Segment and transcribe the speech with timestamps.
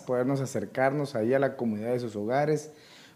[0.00, 2.72] Podernos acercarnos ahí a la comunidad de sus hogares.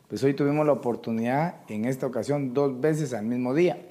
[0.08, 3.86] Pues hoy tuvimos la oportunidad en esta ocasión dos veces al mismo día.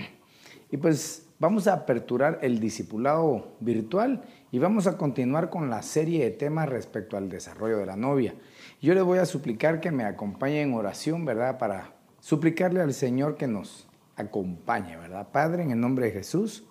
[0.71, 6.23] Y pues vamos a aperturar el discipulado virtual y vamos a continuar con la serie
[6.23, 8.35] de temas respecto al desarrollo de la novia.
[8.81, 11.57] Yo le voy a suplicar que me acompañe en oración, ¿verdad?
[11.57, 15.29] Para suplicarle al Señor que nos acompañe, ¿verdad?
[15.31, 16.63] Padre, en el nombre de Jesús,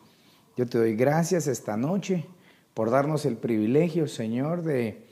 [0.56, 2.26] yo te doy gracias esta noche
[2.74, 5.05] por darnos el privilegio, Señor, de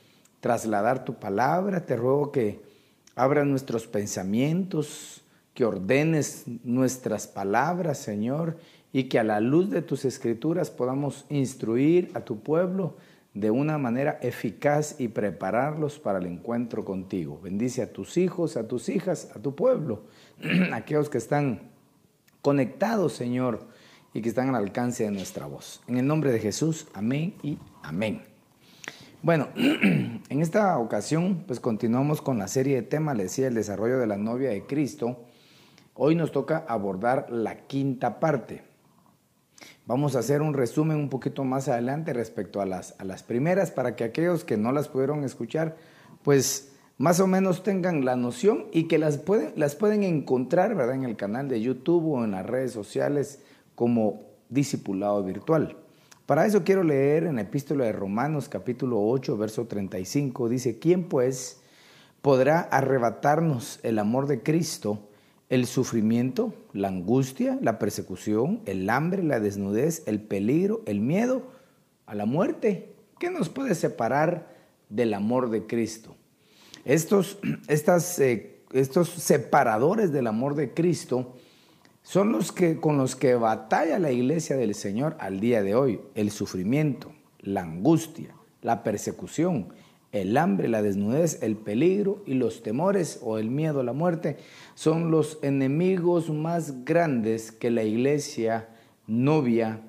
[0.45, 1.87] trasladar tu palabra.
[1.87, 2.61] Te ruego que
[3.15, 5.23] abras nuestros pensamientos,
[5.55, 8.57] que ordenes nuestras palabras, Señor,
[8.93, 12.95] y que a la luz de tus escrituras podamos instruir a tu pueblo
[13.33, 17.39] de una manera eficaz y prepararlos para el encuentro contigo.
[17.41, 20.03] Bendice a tus hijos, a tus hijas, a tu pueblo,
[20.73, 21.71] aquellos que están
[22.43, 23.61] conectados, Señor,
[24.13, 25.81] y que están al alcance de nuestra voz.
[25.87, 28.34] En el nombre de Jesús, amén y amén.
[29.25, 33.97] Bueno, en esta ocasión pues continuamos con la serie de temas, le decía, el desarrollo
[33.97, 35.23] de la novia de Cristo.
[35.95, 38.61] Hoy nos toca abordar la quinta parte.
[39.87, 43.71] Vamos a hacer un resumen un poquito más adelante respecto a las, a las primeras
[43.71, 45.75] para que aquellos que no las pudieron escuchar
[46.21, 50.93] pues más o menos tengan la noción y que las pueden, las pueden encontrar ¿verdad?
[50.93, 53.41] en el canal de YouTube o en las redes sociales
[53.73, 55.77] como discipulado virtual.
[56.25, 60.49] Para eso quiero leer en la epístola de Romanos capítulo 8, verso 35.
[60.49, 61.59] Dice, ¿quién pues
[62.23, 65.07] podrá arrebatarnos el amor de Cristo,
[65.49, 71.43] el sufrimiento, la angustia, la persecución, el hambre, la desnudez, el peligro, el miedo
[72.07, 72.95] a la muerte?
[73.19, 74.47] ¿Qué nos puede separar
[74.89, 76.15] del amor de Cristo?
[76.85, 77.37] Estos,
[78.17, 81.35] eh, estos separadores del amor de Cristo
[82.05, 85.99] son los que con los que batalla la iglesia del Señor al día de hoy,
[86.13, 89.69] el sufrimiento, la angustia, la persecución,
[90.11, 94.37] el hambre, la desnudez, el peligro y los temores o el miedo a la muerte
[94.75, 98.69] son los enemigos más grandes que la iglesia
[99.07, 99.81] novia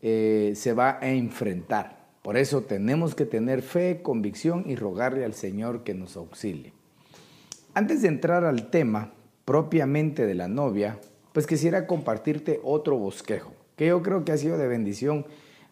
[0.00, 2.06] eh, se va a enfrentar.
[2.22, 6.72] Por eso tenemos que tener fe, convicción y rogarle al Señor que nos auxilie.
[7.74, 9.12] Antes de entrar al tema
[9.44, 11.00] propiamente de la novia,
[11.38, 15.24] pues quisiera compartirte otro bosquejo, que yo creo que ha sido de bendición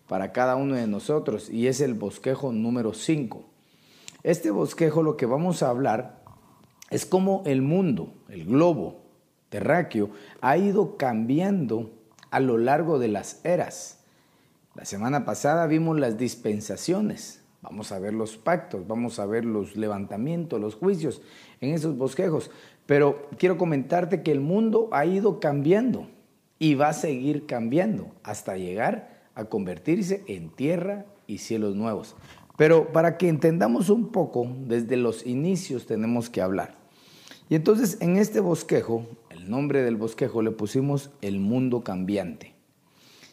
[0.07, 3.45] para cada uno de nosotros, y es el bosquejo número 5.
[4.23, 6.23] Este bosquejo lo que vamos a hablar
[6.89, 9.03] es cómo el mundo, el globo
[9.49, 10.11] terráqueo,
[10.41, 11.91] ha ido cambiando
[12.31, 14.05] a lo largo de las eras.
[14.77, 19.77] La semana pasada vimos las dispensaciones, vamos a ver los pactos, vamos a ver los
[19.77, 21.23] levantamientos, los juicios
[21.61, 22.51] en esos bosquejos.
[22.87, 26.09] Pero quiero comentarte que el mundo ha ido cambiando
[26.59, 32.17] y va a seguir cambiando hasta llegar a convertirse en tierra y cielos nuevos.
[32.57, 36.77] Pero para que entendamos un poco, desde los inicios tenemos que hablar.
[37.49, 42.55] Y entonces en este bosquejo, el nombre del bosquejo le pusimos el mundo cambiante.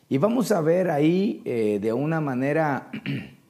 [0.09, 2.91] Y vamos a ver ahí eh, de una manera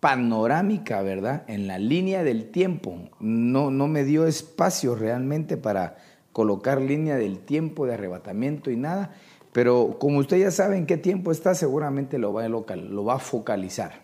[0.00, 1.44] panorámica, ¿verdad?
[1.48, 3.10] En la línea del tiempo.
[3.20, 5.96] No, no me dio espacio realmente para
[6.32, 9.12] colocar línea del tiempo de arrebatamiento y nada,
[9.52, 13.04] pero como usted ya sabe en qué tiempo está, seguramente lo va a, local, lo
[13.04, 14.02] va a focalizar.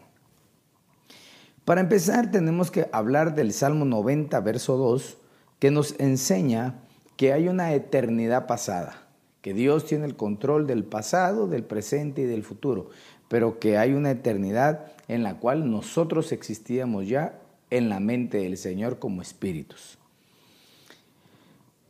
[1.64, 5.18] Para empezar, tenemos que hablar del Salmo 90, verso 2,
[5.60, 6.80] que nos enseña
[7.16, 9.06] que hay una eternidad pasada,
[9.40, 12.90] que Dios tiene el control del pasado, del presente y del futuro
[13.34, 18.56] pero que hay una eternidad en la cual nosotros existíamos ya en la mente del
[18.56, 19.98] Señor como espíritus.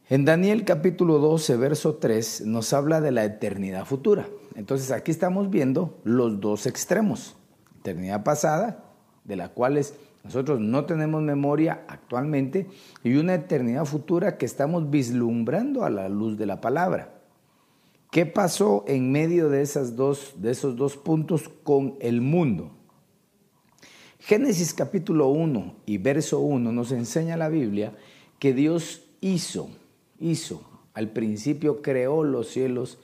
[0.08, 4.26] En Daniel capítulo 12, verso 3 nos habla de la eternidad futura.
[4.54, 7.36] Entonces aquí estamos viendo los dos extremos.
[7.80, 8.82] Eternidad pasada,
[9.24, 9.78] de la cual
[10.22, 12.68] nosotros no tenemos memoria actualmente,
[13.02, 17.13] y una eternidad futura que estamos vislumbrando a la luz de la palabra.
[18.14, 22.70] ¿Qué pasó en medio de, esos dos puntos con el mundo?
[24.20, 27.92] Génesis capítulo 1 y verso 1 nos enseña la Biblia
[28.38, 29.68] que Dios hizo,
[30.20, 30.62] hizo
[30.92, 32.98] Al principio creó los cielos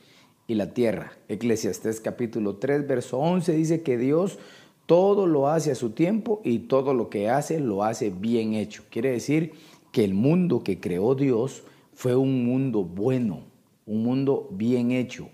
[0.46, 1.10] y la tierra.
[1.26, 4.38] Eclesiastés capítulo 3, verso 11 dice que Dios
[4.86, 8.84] todo lo hace a su tiempo y todo lo que hace lo hace bien hecho.
[8.90, 9.54] Quiere decir
[9.90, 11.64] que el mundo que creó Dios
[11.94, 13.49] fue un mundo bueno,
[13.90, 15.28] un mundo bien hecho,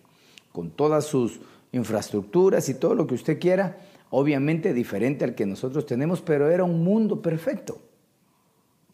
[0.51, 1.41] con todas sus
[1.73, 6.65] infraestructuras y todo lo que usted quiera, obviamente diferente al que nosotros tenemos, pero era
[6.65, 7.79] un mundo perfecto.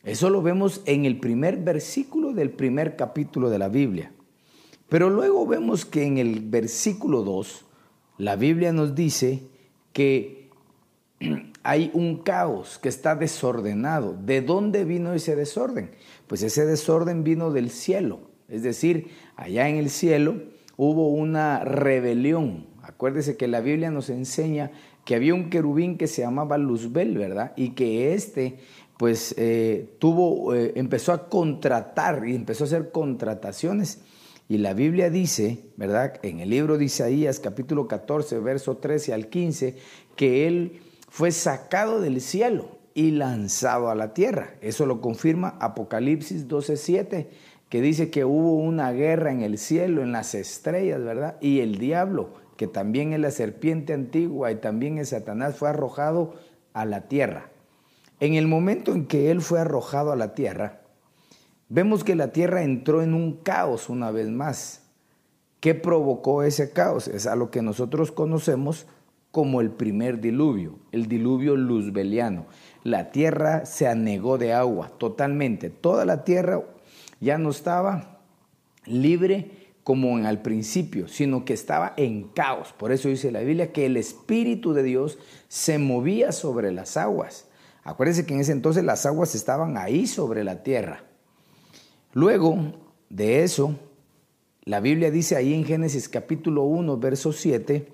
[0.02, 4.10] Eso lo vemos en el primer versículo del primer capítulo de la Biblia.
[4.88, 7.64] Pero luego vemos que en el versículo 2,
[8.18, 9.44] la Biblia nos dice
[9.92, 10.50] que
[11.62, 14.16] hay un caos que está desordenado.
[14.20, 15.92] ¿De dónde vino ese desorden?
[16.26, 18.31] Pues ese desorden vino del cielo.
[18.52, 20.42] Es decir, allá en el cielo
[20.76, 22.66] hubo una rebelión.
[22.82, 24.70] Acuérdese que la Biblia nos enseña
[25.04, 27.52] que había un querubín que se llamaba Luzbel, ¿verdad?
[27.56, 28.58] Y que este
[28.98, 34.00] pues eh, tuvo, eh, empezó a contratar y empezó a hacer contrataciones
[34.52, 36.20] y la Biblia dice, ¿verdad?
[36.22, 39.76] En el libro de Isaías capítulo 14, verso 13 al 15,
[40.14, 44.54] que él fue sacado del cielo y lanzado a la tierra.
[44.60, 47.30] Eso lo confirma Apocalipsis 12, 7,
[47.72, 51.38] que dice que hubo una guerra en el cielo, en las estrellas, ¿verdad?
[51.40, 56.34] Y el diablo, que también es la serpiente antigua y también es Satanás, fue arrojado
[56.74, 57.48] a la tierra.
[58.20, 60.82] En el momento en que él fue arrojado a la tierra,
[61.70, 64.82] Vemos que la tierra entró en un caos una vez más.
[65.58, 67.08] ¿Qué provocó ese caos?
[67.08, 68.86] Es a lo que nosotros conocemos
[69.30, 72.44] como el primer diluvio, el diluvio luzbeliano.
[72.84, 75.70] La tierra se anegó de agua totalmente.
[75.70, 76.62] Toda la tierra
[77.22, 78.18] ya no estaba
[78.84, 79.52] libre
[79.84, 82.72] como en al principio, sino que estaba en caos.
[82.76, 87.46] Por eso dice la Biblia que el Espíritu de Dios se movía sobre las aguas.
[87.84, 91.04] Acuérdense que en ese entonces las aguas estaban ahí sobre la tierra.
[92.12, 92.58] Luego
[93.08, 93.76] de eso,
[94.64, 97.88] la Biblia dice ahí en Génesis capítulo 1, verso 7,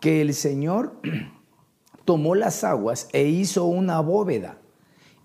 [0.00, 1.00] que el Señor
[2.04, 4.58] tomó las aguas e hizo una bóveda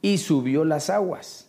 [0.03, 1.46] y subió las aguas.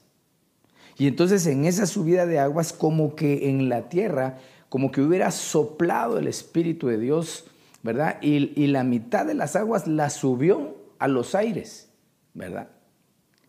[0.99, 5.31] Y entonces en esa subida de aguas, como que en la tierra, como que hubiera
[5.31, 7.47] soplado el Espíritu de Dios,
[7.83, 8.19] ¿verdad?
[8.21, 11.89] Y, y la mitad de las aguas la subió a los aires,
[12.35, 12.69] ¿verdad?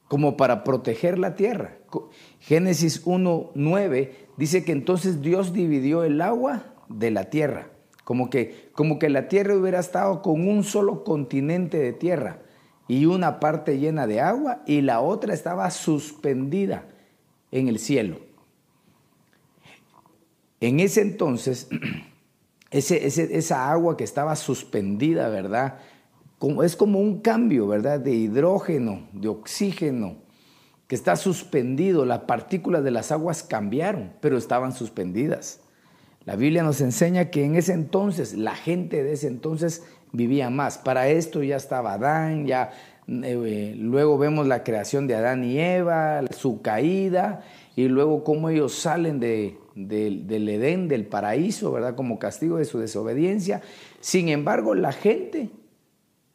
[0.10, 1.78] como para proteger la tierra.
[2.40, 7.70] Génesis 1.9 dice que entonces Dios dividió el agua de la tierra,
[8.04, 12.40] como que, como que la tierra hubiera estado con un solo continente de tierra
[12.88, 16.88] y una parte llena de agua y la otra estaba suspendida
[17.52, 18.20] en el cielo.
[20.62, 21.68] En ese entonces,
[22.72, 23.06] ese,
[23.38, 25.80] esa agua que estaba suspendida, ¿verdad?
[26.64, 28.00] es como un cambio, ¿verdad?
[28.00, 30.18] De hidrógeno, de oxígeno,
[30.88, 32.06] que está suspendido.
[32.06, 35.60] Las partículas de las aguas cambiaron, pero estaban suspendidas.
[36.26, 40.78] La Biblia nos enseña que en ese entonces, la gente de ese entonces vivía más.
[40.78, 42.72] Para esto ya estaba Adán, ya
[43.24, 47.44] eh, luego vemos la creación de Adán y Eva, su caída,
[47.76, 51.96] y luego cómo ellos salen de, del Edén, del paraíso, ¿verdad?
[51.96, 53.62] Como castigo de su desobediencia.
[54.00, 55.50] Sin embargo, la gente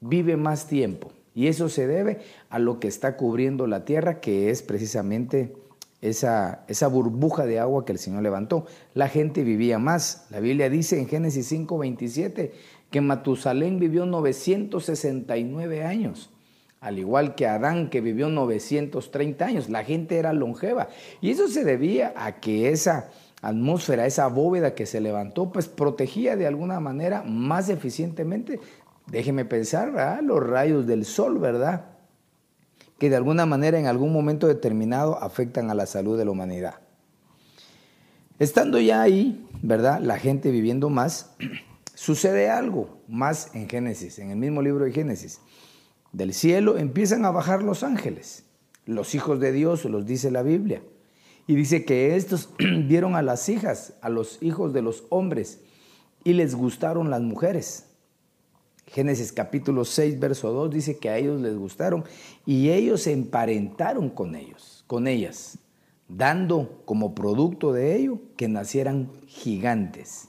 [0.00, 1.12] vive más tiempo.
[1.35, 5.55] Y eso se debe a lo que está cubriendo la tierra, que es precisamente
[6.00, 8.67] esa, esa burbuja de agua que el Señor levantó.
[8.94, 10.26] La gente vivía más.
[10.31, 12.52] La Biblia dice en Génesis 5:27
[12.90, 16.31] que Matusalén vivió 969 años,
[16.85, 19.69] al igual que Adán que vivió 930 años.
[19.69, 20.88] La gente era longeva.
[21.21, 23.11] Y eso se debía a que esa
[23.43, 28.61] atmósfera, esa bóveda que se levantó, pues protegía de alguna manera más eficientemente
[29.07, 31.87] déjeme pensar, los rayos del sol, ¿verdad?
[32.99, 36.76] Que de alguna manera en algún momento determinado afectan a la salud de la humanidad.
[38.38, 40.00] Estando ya ahí, ¿verdad?
[40.00, 41.35] La gente viviendo más,
[41.95, 45.41] sucede algo más en Génesis, en el mismo libro de Génesis.
[46.14, 48.44] Del cielo empiezan a bajar los ángeles,
[48.87, 50.80] los hijos de Dios, los dice la Biblia.
[51.49, 52.50] Y dice que estos
[52.87, 55.59] vieron a las hijas, a los hijos de los hombres,
[56.23, 57.87] y les gustaron las mujeres.
[58.87, 62.04] Génesis capítulo 6, verso 2 dice que a ellos les gustaron
[62.47, 65.59] y ellos se emparentaron con ellos, con ellas,
[66.06, 70.28] dando como producto de ello que nacieran gigantes.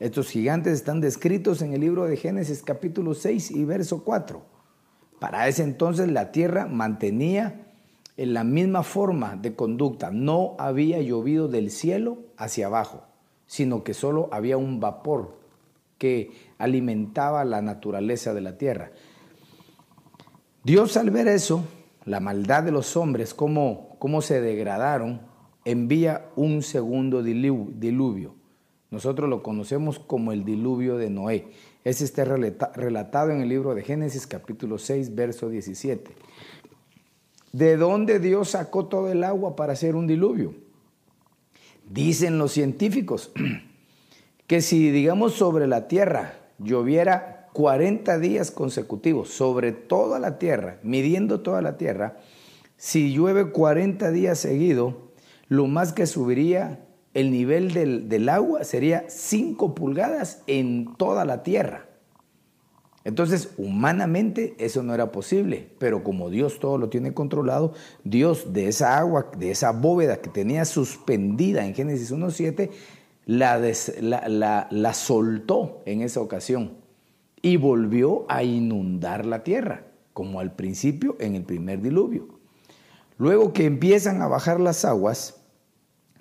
[0.00, 4.49] Estos gigantes están descritos en el libro de Génesis capítulo 6 y verso 4.
[5.20, 7.66] Para ese entonces la tierra mantenía
[8.16, 10.10] en la misma forma de conducta.
[10.10, 13.04] No había llovido del cielo hacia abajo,
[13.46, 15.38] sino que solo había un vapor
[15.98, 18.92] que alimentaba la naturaleza de la tierra.
[20.64, 21.64] Dios al ver eso,
[22.06, 25.20] la maldad de los hombres, cómo, cómo se degradaron,
[25.66, 28.34] envía un segundo diluvio.
[28.90, 31.48] Nosotros lo conocemos como el diluvio de Noé.
[31.82, 36.10] Ese está relatado en el libro de Génesis capítulo 6, verso 17.
[37.52, 40.54] ¿De dónde Dios sacó todo el agua para hacer un diluvio?
[41.88, 43.32] Dicen los científicos
[44.46, 51.40] que si, digamos, sobre la tierra lloviera 40 días consecutivos, sobre toda la tierra, midiendo
[51.40, 52.18] toda la tierra,
[52.76, 54.94] si llueve 40 días seguidos,
[55.48, 61.86] lo más que subiría el nivel del, agua sería 5 pulgadas en toda la tierra.
[63.02, 67.72] Entonces, humanamente eso no era posible, pero como Dios todo lo tiene controlado,
[68.04, 72.70] Dios de esa agua, de esa bóveda que tenía suspendida en Génesis 1.7,
[73.26, 73.58] la,
[74.28, 76.76] la, la soltó en esa ocasión
[77.42, 82.28] y volvió a inundar la tierra, como al principio en el primer diluvio.
[83.16, 85.39] Luego que empiezan a bajar las aguas,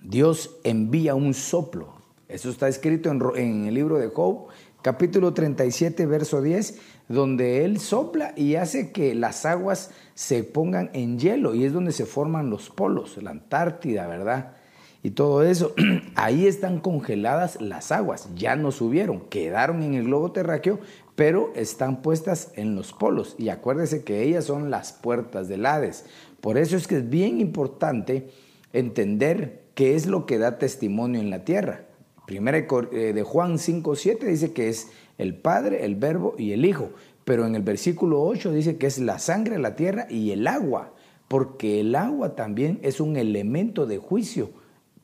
[0.04, 1.94] Dios envía un soplo.
[2.28, 4.48] Eso está escrito en, el libro de Job,
[4.82, 11.18] capítulo 37, verso 10, donde Él sopla y hace que las aguas se pongan en
[11.18, 14.54] hielo y es donde se forman los polos, la Antártida, ¿verdad?
[15.02, 15.74] Y todo eso,
[16.16, 20.80] ahí están congeladas las aguas, ya no subieron, quedaron en el globo terráqueo,
[21.16, 23.36] pero están puestas en los polos.
[23.38, 26.06] Y acuérdese que ellas son las puertas del Hades.
[26.42, 28.30] Por eso es que es bien importante
[28.72, 31.86] entender qué es lo que da testimonio en la tierra.
[32.28, 36.90] Primera eh, de Juan 5.7 dice que es el Padre, el Verbo y el Hijo,
[37.24, 40.92] pero en el versículo 8 dice que es la sangre, la tierra y el agua,
[41.30, 44.50] porque el agua también es un elemento de juicio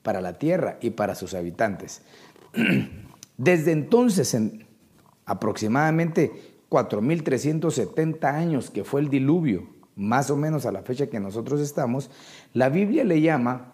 [0.03, 2.01] para la tierra y para sus habitantes.
[3.37, 4.67] Desde entonces, en
[5.25, 6.33] aproximadamente
[6.69, 12.11] 4.370 años que fue el diluvio, más o menos a la fecha que nosotros estamos,
[12.51, 13.71] la Biblia le llama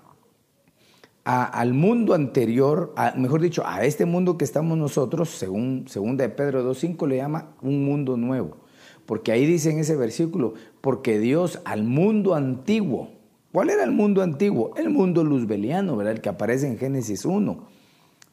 [1.24, 5.86] al mundo anterior, mejor dicho, a este mundo que estamos nosotros, según
[6.18, 8.58] de Pedro 2.5, le llama un mundo nuevo.
[9.06, 13.10] Porque ahí dice en ese versículo, porque Dios al mundo antiguo,
[13.52, 14.74] ¿cuál era el mundo antiguo?
[14.78, 16.14] El mundo luzbeliano, ¿verdad?
[16.14, 17.68] El que aparece en Génesis 1.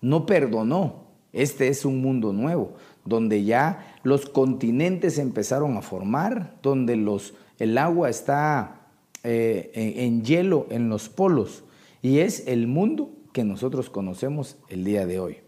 [0.01, 1.09] No perdonó.
[1.35, 2.73] Este es un mundo nuevo,
[3.05, 8.87] donde ya los continentes empezaron a formar, donde los, el agua está
[9.25, 11.65] eh, en hielo en los polos
[12.03, 15.39] y es el mundo que nosotros conocemos el día de hoy.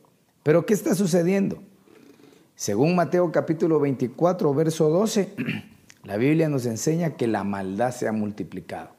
[0.43, 1.63] Pero ¿qué está sucediendo?
[2.55, 5.35] Según Mateo capítulo 24, verso 12,
[6.05, 8.91] la Biblia nos enseña que la maldad se ha multiplicado.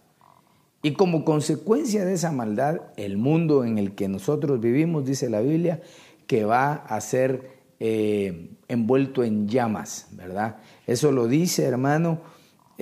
[0.84, 5.42] Y como consecuencia de esa maldad, el mundo en el que nosotros vivimos, dice la
[5.42, 5.82] Biblia,
[6.26, 10.58] que va a ser eh, envuelto en llamas, ¿verdad?
[10.88, 12.22] Eso lo dice, hermano,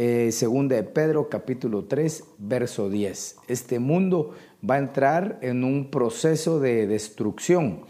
[0.02, 3.36] eh, segunda de Pedro capítulo 3, verso 10.
[3.50, 4.34] Este mundo
[4.68, 7.82] va a entrar en un proceso de destrucción.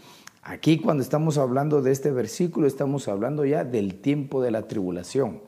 [0.42, 5.40] Aquí cuando estamos hablando de este versículo estamos hablando ya del tiempo de la tribulación.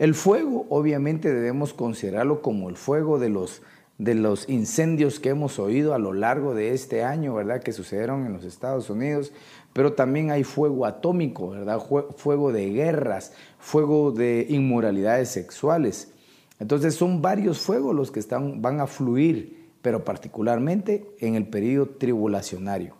[0.00, 3.62] El fuego obviamente debemos considerarlo como el fuego de los,
[3.98, 7.62] de los incendios que hemos oído a lo largo de este año, ¿verdad?
[7.62, 9.32] Que sucedieron en los Estados Unidos,
[9.76, 11.78] pero también hay fuego atómico, ¿verdad?
[12.16, 16.14] Fuego de guerras, fuego de inmoralidades sexuales.
[16.58, 21.90] Entonces son varios fuegos los que están, van a fluir pero particularmente en el periodo
[21.90, 22.94] tribulacionario.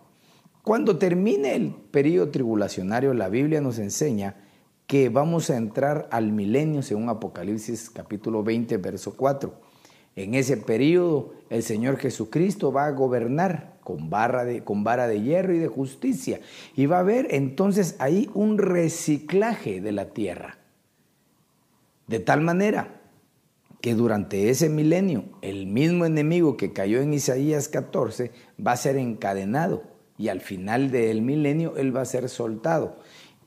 [0.62, 4.36] Cuando termine el periodo tribulacionario, la Biblia nos enseña
[4.86, 9.65] que vamos a entrar al milenio según Apocalipsis capítulo 20, verso 4.
[10.16, 15.22] En ese periodo el Señor Jesucristo va a gobernar con, barra de, con vara de
[15.22, 16.40] hierro y de justicia.
[16.74, 20.58] Y va a haber entonces ahí un reciclaje de la tierra.
[22.08, 23.00] De tal manera
[23.80, 28.32] que durante ese milenio el mismo enemigo que cayó en Isaías 14
[28.64, 29.84] va a ser encadenado
[30.18, 32.96] y al final del milenio él va a ser soltado.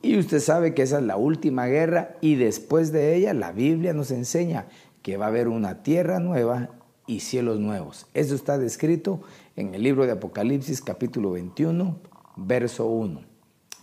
[0.02, 3.92] Y usted sabe que esa es la última guerra y después de ella la Biblia
[3.92, 4.68] nos enseña
[5.10, 6.70] que va a haber una tierra nueva
[7.08, 8.06] y cielos nuevos.
[8.14, 9.22] Eso está descrito
[9.56, 11.98] en el libro de Apocalipsis capítulo 21,
[12.36, 13.22] verso 1.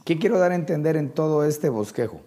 [0.04, 2.20] ¿Qué quiero dar a entender en todo este bosquejo?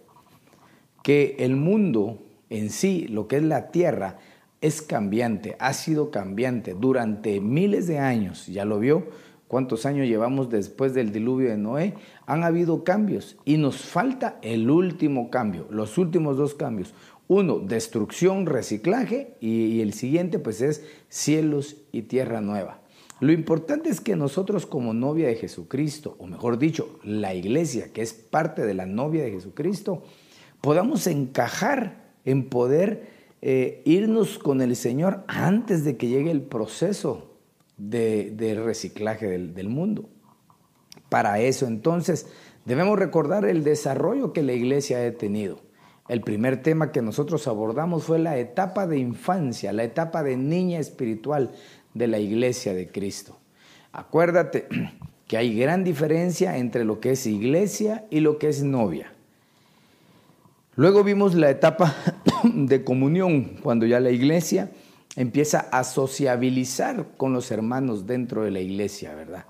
[1.02, 4.18] Que el mundo en sí, lo que es la tierra,
[4.60, 9.08] es cambiante, ha sido cambiante durante miles de años, ya lo vio,
[9.48, 11.94] cuántos años llevamos después del diluvio de Noé,
[12.26, 16.94] han habido cambios y nos falta el último cambio, los últimos dos cambios.
[17.32, 22.82] Uno, destrucción, reciclaje y, el siguiente pues es cielos y tierra nueva.
[23.20, 28.02] Lo importante es que nosotros como novia de Jesucristo, o mejor dicho, la iglesia que
[28.02, 30.02] es parte de la novia de Jesucristo,
[30.60, 33.10] podamos encajar en poder
[33.44, 37.38] eh, irnos con el Señor antes de que llegue el proceso
[37.78, 40.10] de, reciclaje del, del mundo.
[41.10, 42.26] Para eso entonces
[42.66, 45.69] debemos recordar el desarrollo que la iglesia ha tenido.
[46.10, 50.80] El primer tema que nosotros abordamos fue la etapa de infancia, la etapa de niña
[50.80, 51.52] espiritual
[51.94, 53.38] de la iglesia de Cristo.
[53.94, 54.68] Acuérdate
[55.28, 59.14] que hay gran diferencia entre lo que es iglesia y lo que es novia.
[60.76, 61.96] Luego vimos la etapa
[62.44, 64.72] de comunión, cuando ya la iglesia
[65.16, 69.46] empieza a sociabilizar con los hermanos dentro de la iglesia, ¿verdad?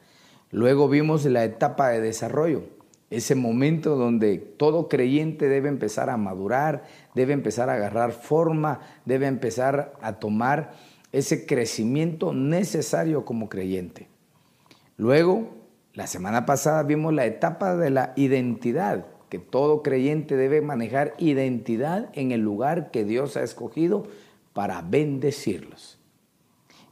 [0.51, 2.63] Luego vimos la etapa de desarrollo,
[3.09, 6.83] ese momento donde todo creyente debe empezar a madurar,
[7.15, 10.73] debe empezar a agarrar forma, debe empezar a tomar
[11.11, 14.07] ese crecimiento necesario como creyente.
[14.97, 15.49] Luego,
[15.93, 22.09] la semana pasada vimos la etapa de la identidad, que todo creyente debe manejar identidad
[22.13, 24.07] en el lugar que Dios ha escogido
[24.53, 25.99] para bendecirlos.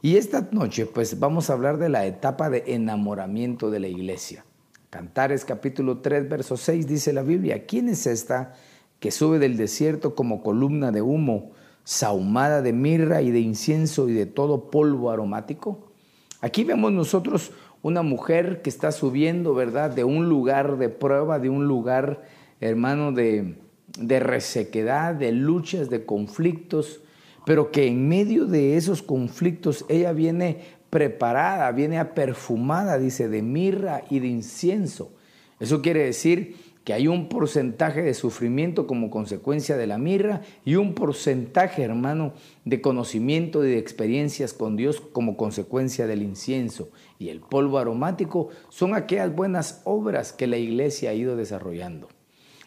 [0.00, 4.44] Y esta noche pues vamos a hablar de la etapa de enamoramiento de la iglesia.
[4.90, 8.54] Cantares capítulo 3 verso 6 dice la Biblia, ¿quién es esta
[9.00, 11.50] que sube del desierto como columna de humo,
[11.84, 15.92] sahumada de mirra y de incienso y de todo polvo aromático?
[16.40, 17.52] Aquí vemos nosotros
[17.82, 19.90] una mujer que está subiendo, ¿verdad?
[19.90, 22.22] De un lugar de prueba, de un lugar,
[22.60, 23.56] hermano, de,
[23.98, 27.02] de resequedad, de luchas, de conflictos,
[27.44, 34.02] pero que en medio de esos conflictos ella viene preparada, viene perfumada, dice, de mirra
[34.10, 35.12] y de incienso.
[35.60, 36.56] Eso quiere decir
[36.88, 42.32] que hay un porcentaje de sufrimiento como consecuencia de la mirra y un porcentaje, hermano,
[42.64, 46.88] de conocimiento y de experiencias con Dios como consecuencia del incienso.
[47.18, 52.08] Y el polvo aromático son aquellas buenas obras que la iglesia ha ido desarrollando.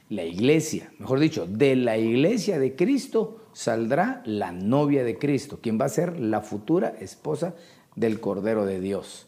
[0.09, 5.79] La iglesia, mejor dicho, de la iglesia de Cristo saldrá la novia de Cristo, quien
[5.81, 7.55] va a ser la futura esposa
[7.95, 9.27] del Cordero de Dios.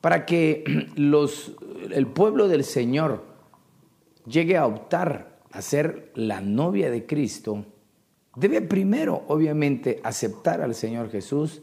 [0.00, 1.52] Para que los,
[1.90, 3.24] el pueblo del Señor
[4.26, 7.64] llegue a optar a ser la novia de Cristo,
[8.34, 11.62] debe primero, obviamente, aceptar al Señor Jesús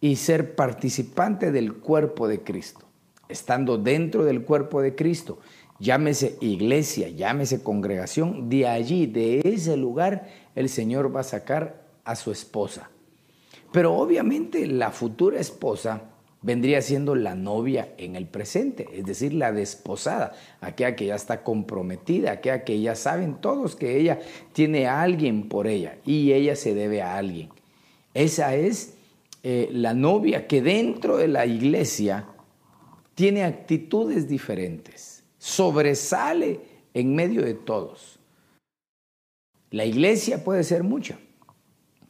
[0.00, 2.84] y ser participante del cuerpo de Cristo,
[3.28, 5.38] estando dentro del cuerpo de Cristo
[5.82, 12.14] llámese iglesia, llámese congregación, de allí, de ese lugar, el Señor va a sacar a
[12.14, 12.88] su esposa.
[13.72, 16.02] Pero obviamente la futura esposa
[16.42, 21.42] vendría siendo la novia en el presente, es decir, la desposada, aquella que ya está
[21.42, 24.20] comprometida, aquella que ya saben todos que ella
[24.52, 27.48] tiene a alguien por ella y ella se debe a alguien.
[28.12, 28.94] Esa es
[29.42, 32.26] eh, la novia que dentro de la iglesia
[33.14, 36.60] tiene actitudes diferentes sobresale
[36.94, 38.20] en medio de todos.
[39.72, 41.18] La iglesia puede ser mucha,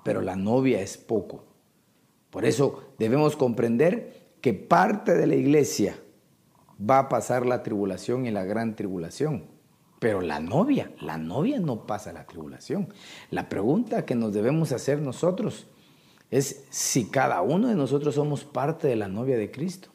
[0.04, 1.42] pero la novia es poco.
[2.32, 5.94] Por eso debemos comprender que parte de la iglesia
[6.80, 9.44] va a pasar la tribulación y la gran tribulación.
[9.98, 12.88] Pero la novia, la novia no pasa la tribulación.
[13.30, 15.66] La pregunta que nos debemos hacer nosotros
[16.30, 19.90] es si cada uno de nosotros somos parte de la novia de Cristo.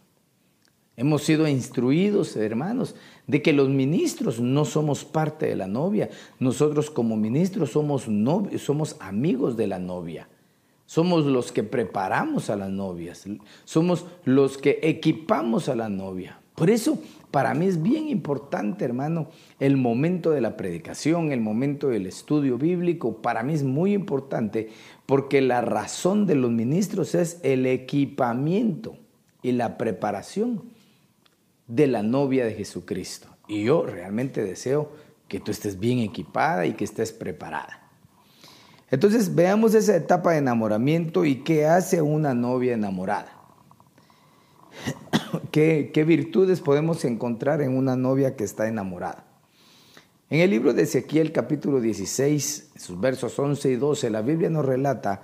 [0.96, 2.94] Hemos sido instruidos, hermanos,
[3.26, 6.12] de que los ministros no somos parte de la novia.
[6.40, 8.08] Nosotros como ministros somos,
[8.60, 10.30] somos amigos de la novia.
[10.88, 13.26] Somos los que preparamos a las novias.
[13.66, 16.40] Somos los que equipamos a la novia.
[16.56, 16.98] Por eso,
[17.30, 19.28] para mí es bien importante, hermano,
[19.60, 23.22] el momento de la predicación, el momento del estudio bíblico.
[23.22, 24.70] Para mí es muy importante
[25.06, 28.98] porque la razón de los ministros es el equipamiento
[29.44, 30.64] y la preparación
[31.68, 33.28] de la novia de Jesucristo.
[33.48, 34.94] Y yo realmente deseo
[35.28, 37.87] que tú estés bien equipada y que estés preparada.
[38.90, 43.32] Entonces veamos esa etapa de enamoramiento y qué hace una novia enamorada.
[45.52, 49.26] ¿Qué, ¿Qué, virtudes podemos encontrar en una novia que está enamorada?
[50.30, 54.66] En el libro de Ezequiel capítulo 16, sus versos 11 y 12, la Biblia nos
[54.66, 55.22] relata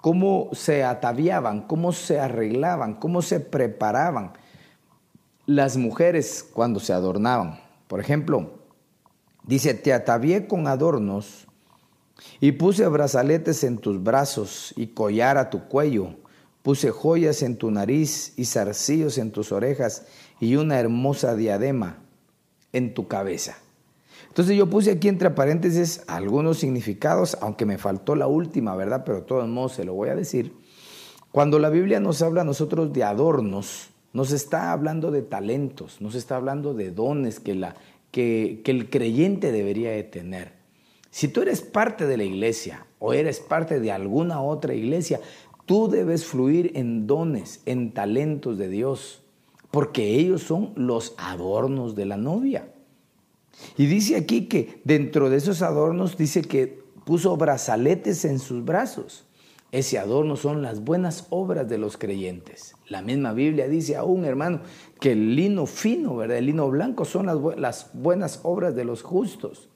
[0.00, 4.32] cómo se ataviaban, cómo se arreglaban, cómo se preparaban
[5.46, 7.60] las mujeres cuando se adornaban.
[7.86, 8.58] Por ejemplo,
[9.44, 11.46] dice, te atavié con adornos
[12.40, 16.14] y puse brazaletes en tus brazos y collar a tu cuello.
[16.62, 20.06] Puse joyas en tu nariz y zarcillos en tus orejas
[20.40, 21.98] y una hermosa diadema
[22.72, 23.58] en tu cabeza.
[24.28, 29.04] Entonces yo puse aquí entre paréntesis algunos significados, aunque me faltó la última, ¿verdad?
[29.04, 30.54] Pero de todos modos se lo voy a decir.
[31.30, 36.14] Cuando la Biblia nos habla a nosotros de adornos, nos está hablando de talentos, nos
[36.14, 37.76] está hablando de dones que, la,
[38.10, 40.63] que, que el creyente debería de tener.
[41.14, 45.20] Si tú eres parte de la iglesia o eres parte de alguna otra iglesia,
[45.66, 49.22] Tú debes fluir en dones, en talentos de Dios,
[49.70, 52.68] porque ellos son los adornos de la novia.
[53.78, 59.24] Y dice aquí que dentro de esos adornos dice que puso brazaletes en sus brazos.
[59.72, 62.74] Ese adorno son las buenas obras de los creyentes.
[62.88, 64.60] La misma Biblia dice aún, hermano,
[65.00, 66.36] que el lino fino, ¿verdad?
[66.38, 69.70] El lino blanco son las, las buenas obras de los justos.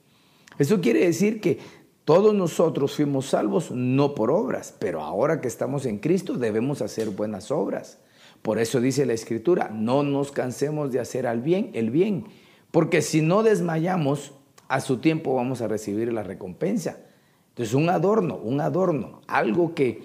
[0.59, 1.57] Eso quiere decir que
[2.03, 7.09] todos nosotros fuimos salvos no por obras, pero ahora que estamos en Cristo debemos hacer
[7.09, 7.99] buenas obras.
[8.41, 12.25] Por eso dice la Escritura, no nos cansemos de hacer al bien, el bien,
[12.71, 14.33] porque si no desmayamos,
[14.67, 16.97] a su tiempo vamos a recibir la recompensa.
[17.49, 20.03] Entonces, un adorno, un adorno, algo que,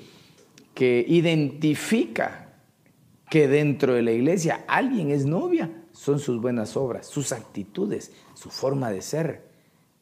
[0.72, 2.54] que identifica
[3.28, 8.50] que dentro de la iglesia alguien es novia, son sus buenas obras, sus actitudes, su
[8.50, 9.53] forma de ser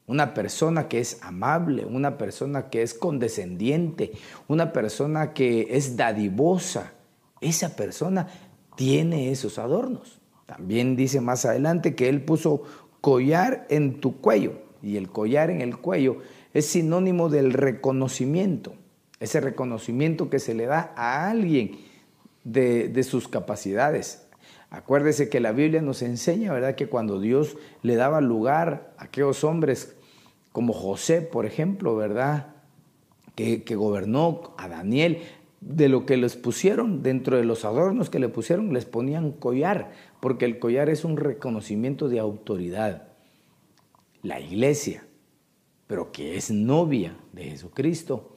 [0.07, 4.12] una persona que es amable, una persona que es condescendiente,
[4.49, 6.93] una persona que es dadivosa.
[7.41, 8.29] Esa persona
[8.77, 10.21] tiene esos adornos.
[10.47, 12.62] También dice más adelante que él puso
[13.01, 16.19] collar en tu cuello y el collar en el cuello
[16.53, 18.75] es sinónimo del reconocimiento,
[19.21, 21.79] ese reconocimiento que se le da a alguien
[22.45, 24.22] de, de sus capacidades,
[24.73, 29.45] Acuérdese que la Biblia nos enseña, ¿verdad?, que cuando Dios le daba lugar a aquellos
[29.45, 29.99] hombres
[30.51, 32.55] como José, por ejemplo, ¿verdad?,
[33.35, 35.19] que, gobernó a Daniel,
[35.61, 39.93] de lo que les pusieron, dentro de los adornos que le pusieron, les ponían collar,
[40.21, 43.09] porque el collar es un reconocimiento de autoridad.
[44.23, 45.05] La iglesia,
[45.87, 48.37] pero que es novia de Jesucristo,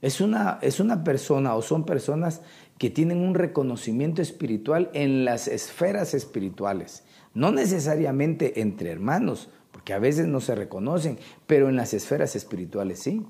[0.00, 2.42] es una, es una persona o son personas
[2.82, 10.00] que tienen un reconocimiento espiritual en las esferas espirituales, no necesariamente entre hermanos, porque a
[10.00, 11.16] veces no se reconocen,
[11.46, 13.24] pero en las esferas espirituales sí.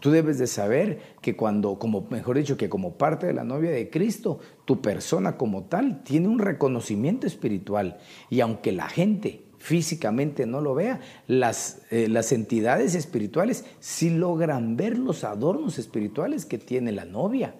[0.00, 3.70] Tú debes de saber que cuando, como mejor dicho, que como parte de la novia
[3.70, 7.98] de Cristo, tu persona como tal tiene un reconocimiento espiritual.
[8.30, 14.78] Y aunque la gente físicamente no lo vea, las, eh, las entidades espirituales sí logran
[14.78, 17.56] ver los adornos espirituales que tiene la novia.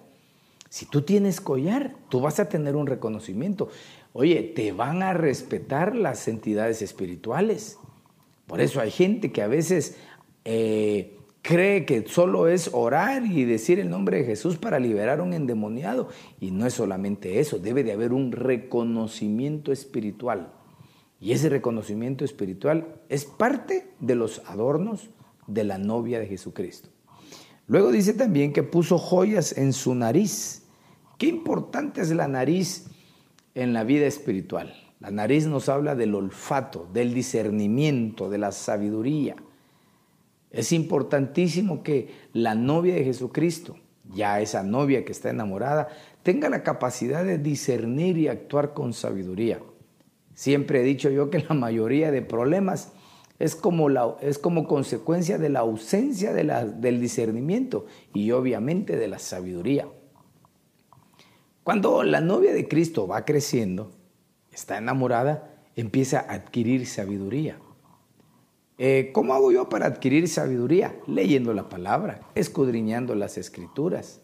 [0.69, 3.69] Si tú tienes collar, tú vas a tener un reconocimiento.
[4.13, 7.77] Oye, te van a respetar las entidades espirituales.
[8.47, 9.97] Por eso hay gente que a veces
[10.45, 15.23] eh, cree que solo es orar y decir el nombre de Jesús para liberar a
[15.23, 16.09] un endemoniado.
[16.39, 20.51] Y no es solamente eso, debe de haber un reconocimiento espiritual.
[21.19, 25.09] Y ese reconocimiento espiritual es parte de los adornos
[25.47, 26.89] de la novia de Jesucristo.
[27.67, 30.63] Luego dice también que puso joyas en su nariz.
[31.17, 32.87] Qué importante es la nariz
[33.55, 34.73] en la vida espiritual.
[34.99, 39.35] La nariz nos habla del olfato, del discernimiento, de la sabiduría.
[40.49, 43.77] Es importantísimo que la novia de Jesucristo,
[44.13, 45.89] ya esa novia que está enamorada,
[46.23, 49.59] tenga la capacidad de discernir y actuar con sabiduría.
[50.33, 52.93] Siempre he dicho yo que la mayoría de problemas
[53.39, 58.95] es como, la, es como consecuencia de la ausencia de la, del discernimiento y obviamente
[58.95, 59.87] de la sabiduría.
[61.63, 63.91] Cuando la novia de Cristo va creciendo,
[64.51, 67.59] está enamorada, empieza a adquirir sabiduría.
[68.79, 70.95] Eh, ¿Cómo hago yo para adquirir sabiduría?
[71.07, 74.21] Leyendo la palabra, escudriñando las escrituras.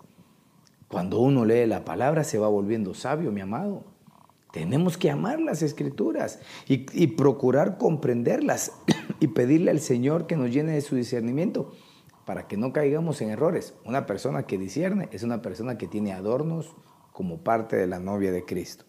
[0.88, 3.84] Cuando uno lee la palabra se va volviendo sabio, mi amado.
[4.52, 8.72] Tenemos que amar las escrituras y, y procurar comprenderlas
[9.24, 11.72] y pedirle al Señor que nos llene de su discernimiento
[12.26, 13.74] para que no caigamos en errores.
[13.86, 16.76] Una persona que discierne es una persona que tiene adornos
[17.14, 18.84] como parte de la novia de Cristo.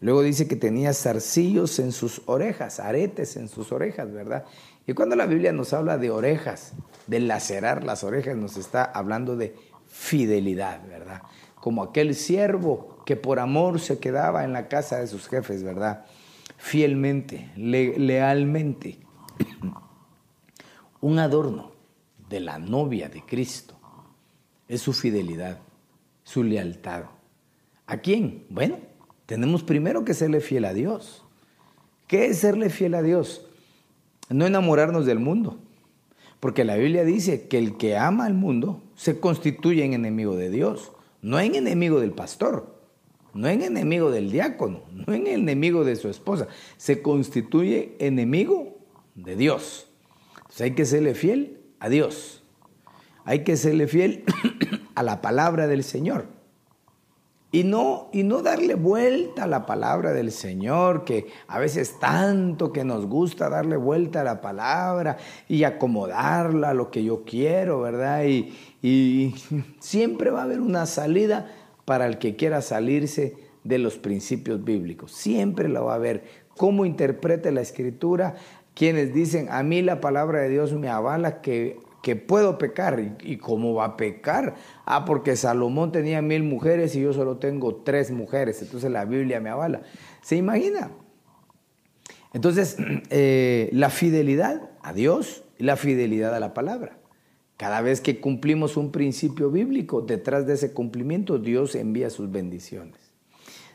[0.00, 4.44] Luego dice que tenía zarcillos en sus orejas, aretes en sus orejas, ¿verdad?
[4.86, 6.74] Y cuando la Biblia nos habla de orejas,
[7.06, 9.54] de lacerar las orejas, nos está hablando de
[9.86, 11.22] fidelidad, ¿verdad?
[11.54, 16.04] Como aquel siervo que por amor se quedaba en la casa de sus jefes, ¿verdad?
[16.58, 19.03] Fielmente, lealmente.
[21.00, 21.72] Un adorno
[22.28, 23.74] de la novia de Cristo
[24.68, 25.60] es su fidelidad,
[26.22, 27.04] su lealtad.
[27.86, 28.46] ¿A quién?
[28.48, 28.78] Bueno,
[29.26, 31.24] tenemos primero que serle fiel a Dios.
[32.06, 33.46] ¿Qué es serle fiel a Dios?
[34.30, 35.58] No enamorarnos del mundo.
[36.40, 40.50] Porque la Biblia dice que el que ama al mundo se constituye en enemigo de
[40.50, 40.92] Dios,
[41.22, 42.74] no en enemigo del pastor
[43.34, 48.73] no en enemigo del diácono, no en enemigo de su esposa, se constituye enemigo
[49.14, 49.88] de Dios.
[50.36, 52.42] Entonces hay que serle fiel a Dios,
[53.24, 54.24] hay que serle fiel
[54.94, 56.26] a la palabra del Señor.
[57.52, 62.72] Y no, y no darle vuelta a la palabra del Señor, que a veces tanto
[62.72, 67.80] que nos gusta darle vuelta a la palabra y acomodarla a lo que yo quiero,
[67.80, 68.24] ¿verdad?
[68.24, 69.36] Y, y
[69.78, 71.48] siempre va a haber una salida
[71.84, 75.12] para el que quiera salirse de los principios bíblicos.
[75.12, 76.44] Siempre la va a haber.
[76.56, 78.34] Cómo interprete la escritura,
[78.74, 83.16] quienes dicen, a mí la palabra de Dios me avala que que puedo pecar.
[83.22, 84.54] ¿Y, cómo va a pecar?
[84.84, 88.62] Ah, porque Salomón tenía mil mujeres y yo solo tengo tres mujeres.
[88.62, 89.82] Entonces la Biblia me avala.
[90.22, 90.92] ¿Se imagina?
[92.32, 92.76] Entonces,
[93.10, 96.98] eh, la fidelidad a Dios y la fidelidad a la palabra.
[97.56, 103.00] Cada vez que cumplimos un principio bíblico, detrás de ese cumplimiento Dios envía sus bendiciones.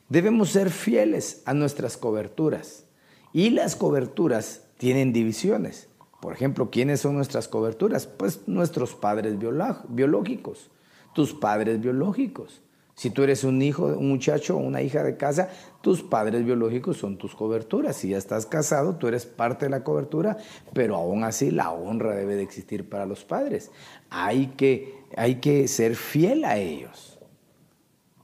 [0.07, 2.85] Debemos ser fieles a nuestras coberturas.
[3.33, 5.89] Y las coberturas tienen divisiones.
[6.21, 8.07] Por ejemplo, ¿quiénes son nuestras coberturas?
[8.07, 10.71] Pues nuestros padres biológicos,
[11.13, 12.61] tus padres biológicos.
[12.95, 15.49] Si tú eres un hijo, un muchacho o una hija de casa,
[15.81, 17.97] tus padres biológicos son tus coberturas.
[17.97, 20.37] Si ya estás casado, tú eres parte de la cobertura,
[20.73, 23.71] pero aún así la honra debe de existir para los padres.
[24.09, 27.08] Hay que, hay que ser fiel a ellos.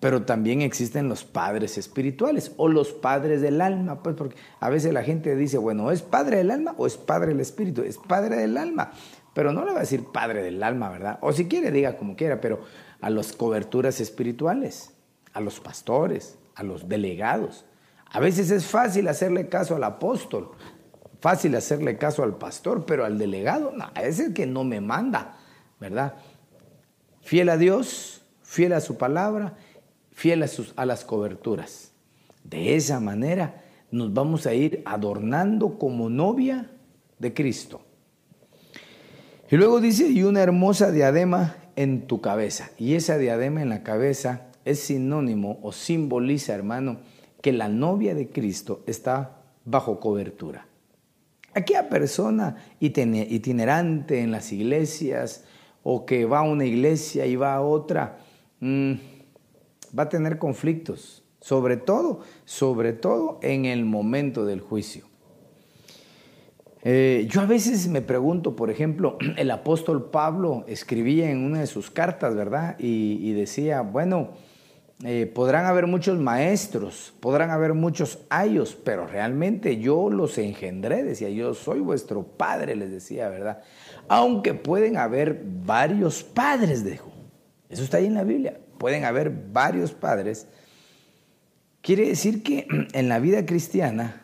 [0.05, 4.93] Pero también existen los padres espirituales o los padres del alma, pues porque a veces
[4.93, 7.81] la gente dice, bueno, ¿es padre del alma o es padre del espíritu?
[7.81, 8.91] Es padre del alma,
[9.33, 11.17] pero no le va a decir padre del alma, ¿verdad?
[11.21, 12.59] O si quiere, diga como quiera, pero
[13.01, 14.91] a las coberturas espirituales,
[15.33, 17.65] a los pastores, a los delegados.
[18.05, 20.51] A veces es fácil hacerle caso al apóstol,
[21.19, 25.39] fácil hacerle caso al pastor, pero al delegado, no, es el que no me manda,
[25.79, 26.13] ¿verdad?
[27.21, 29.57] Fiel a Dios, fiel a su palabra
[30.15, 31.91] fiel a, sus, a las coberturas.
[32.43, 36.71] De esa manera nos vamos a ir adornando como novia
[37.19, 37.81] de Cristo.
[39.51, 42.71] Y luego dice, y una hermosa diadema en tu cabeza.
[42.79, 46.97] Y esa diadema en la cabeza es sinónimo o simboliza, hermano,
[47.41, 50.65] que la novia de Cristo está bajo cobertura.
[51.53, 55.43] Aquella persona itinerante en las iglesias
[55.83, 58.17] o que va a una iglesia y va a otra,
[58.59, 58.93] mm,
[59.97, 65.05] va a tener conflictos, sobre todo, sobre todo en el momento del juicio.
[66.87, 71.67] Eh, yo a veces me pregunto, por ejemplo, el apóstol Pablo escribía en una de
[71.67, 72.75] sus cartas, ¿verdad?
[72.77, 74.29] Y, decía, bueno,
[75.03, 81.29] eh, podrán haber muchos maestros, podrán haber muchos ayos, pero realmente yo los engendré, decía,
[81.29, 83.61] yo soy vuestro padre, les decía, ¿verdad?
[84.07, 87.11] Aunque pueden haber varios padres, dijo.
[87.67, 90.47] Eso está ahí en la Biblia pueden haber varios padres,
[91.81, 94.21] quiere decir que en la vida cristiana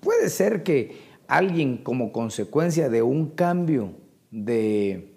[0.00, 3.94] puede ser que alguien como consecuencia de un cambio
[4.30, 5.14] de,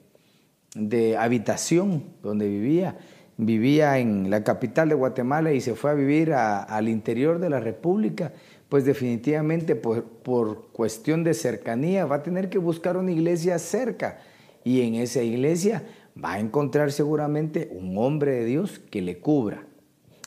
[0.75, 2.97] de habitación donde vivía,
[3.37, 7.59] vivía en la capital de Guatemala y se fue a vivir al interior de la
[7.59, 8.33] República,
[8.69, 14.19] pues definitivamente por, por, cuestión de cercanía va a tener que buscar una iglesia cerca.
[14.63, 15.83] Y en esa iglesia
[16.23, 19.65] va a encontrar seguramente un hombre de Dios que le cubra.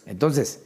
[0.07, 0.65] Entonces,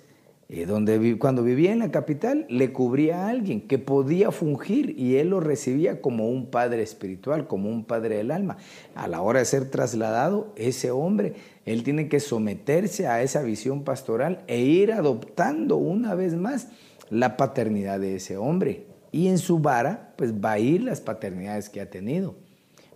[0.51, 5.17] eh, donde, cuando vivía en la capital, le cubría a alguien que podía fungir y
[5.17, 8.59] él lo recibía como un padre espiritual, como un padre del alma.
[8.95, 11.35] A la hora de ser trasladado, ese hombre,
[11.65, 16.69] él tiene que someterse a esa visión pastoral e ir adoptando una vez más
[17.09, 18.87] la paternidad de ese hombre.
[19.13, 22.35] Y en su vara, pues va a ir las paternidades que ha tenido.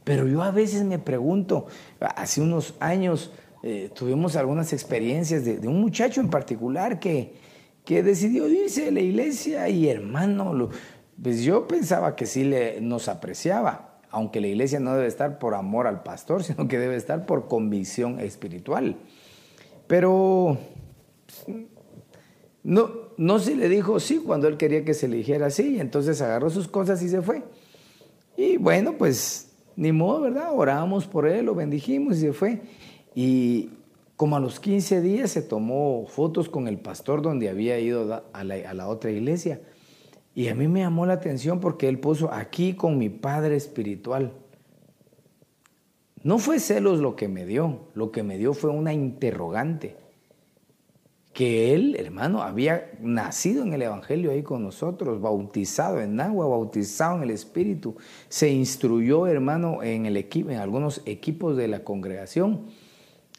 [0.08, 1.66] Pero yo a veces me pregunto,
[2.00, 3.30] hace unos años
[3.62, 7.34] eh, tuvimos algunas experiencias de, un muchacho en particular que,
[7.84, 10.70] que decidió irse de la iglesia y hermano,
[11.22, 15.54] pues yo pensaba que sí le, nos apreciaba, aunque la iglesia no debe estar por
[15.54, 18.96] amor al pastor, sino que debe estar por convicción espiritual.
[19.86, 20.56] Pero
[22.62, 26.22] no, no se le dijo sí cuando él quería que se le dijera sí, entonces
[26.22, 27.42] agarró sus cosas y se fue.
[28.38, 29.47] Y bueno, pues
[29.78, 30.48] ni modo, ¿verdad?
[30.52, 32.60] Oramos por él, lo bendijimos y se fue.
[33.14, 33.70] Y
[34.16, 38.44] como a los 15 días se tomó fotos con el pastor donde había ido a
[38.44, 39.60] la, otra iglesia.
[40.34, 44.32] Y a mí me llamó la atención porque él puso aquí con mi padre espiritual.
[46.24, 49.96] No fue celos lo que me dio, lo que me dio fue una interrogante
[51.38, 57.18] que él, hermano, había nacido en el Evangelio ahí con nosotros, bautizado en agua, bautizado
[57.18, 57.94] en el Espíritu,
[58.28, 60.04] se instruyó, hermano, en,
[60.58, 62.66] algunos equipos de la congregación.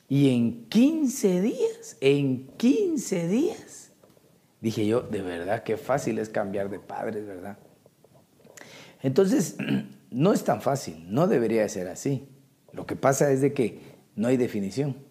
[0.08, 3.92] Y en 15 días, en 15 días,
[4.62, 7.58] dije yo, de verdad, qué fácil es cambiar de padres, ¿verdad?
[9.02, 9.58] Entonces,
[10.10, 12.30] no es tan fácil, no debería de ser así.
[12.72, 13.82] Lo que pasa es de que
[14.16, 15.09] no hay definición.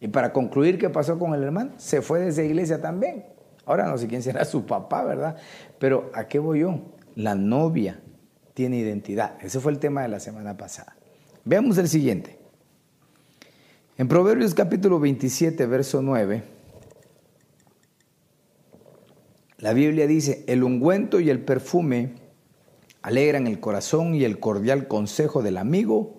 [0.00, 3.26] Y para concluir qué pasó con el hermano, se fue de esa iglesia también.
[3.66, 5.36] Ahora no sé quién será su papá, ¿verdad?
[5.78, 6.80] Pero ¿a qué voy yo?
[7.16, 8.00] La novia
[8.54, 9.36] tiene identidad.
[9.40, 10.96] Ese fue el tema de la semana pasada.
[11.44, 12.38] Veamos el siguiente.
[13.96, 16.42] En Proverbios capítulo 27, verso 9,
[19.58, 22.14] la Biblia dice, el ungüento y el perfume
[23.02, 26.17] alegran el corazón y el cordial consejo del amigo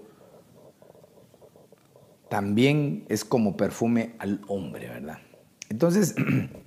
[2.29, 5.17] también es como perfume al hombre, ¿verdad?
[5.69, 6.15] Entonces,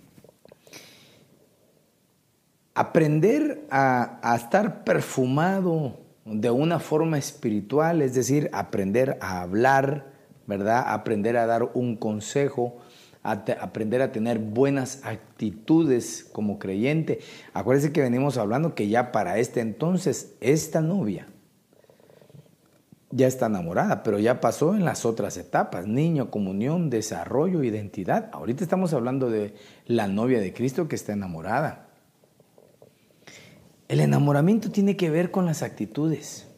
[2.75, 10.13] aprender a, estar perfumado de una forma espiritual, es decir, aprender a hablar,
[10.47, 10.85] ¿verdad?
[10.87, 12.79] Aprender a dar un consejo,
[13.23, 17.21] aprender a tener buenas actitudes como creyente.
[17.55, 21.29] Acuérdense que venimos hablando que ya para este entonces, esta novia
[23.13, 28.31] ya está enamorada, pero ya pasó en las otras etapas, niño, comunión, desarrollo, identidad.
[28.33, 29.55] Ahorita estamos hablando de
[29.87, 31.89] la novia de Cristo que está enamorada.
[33.89, 36.49] El enamoramiento tiene que ver con las actitudes.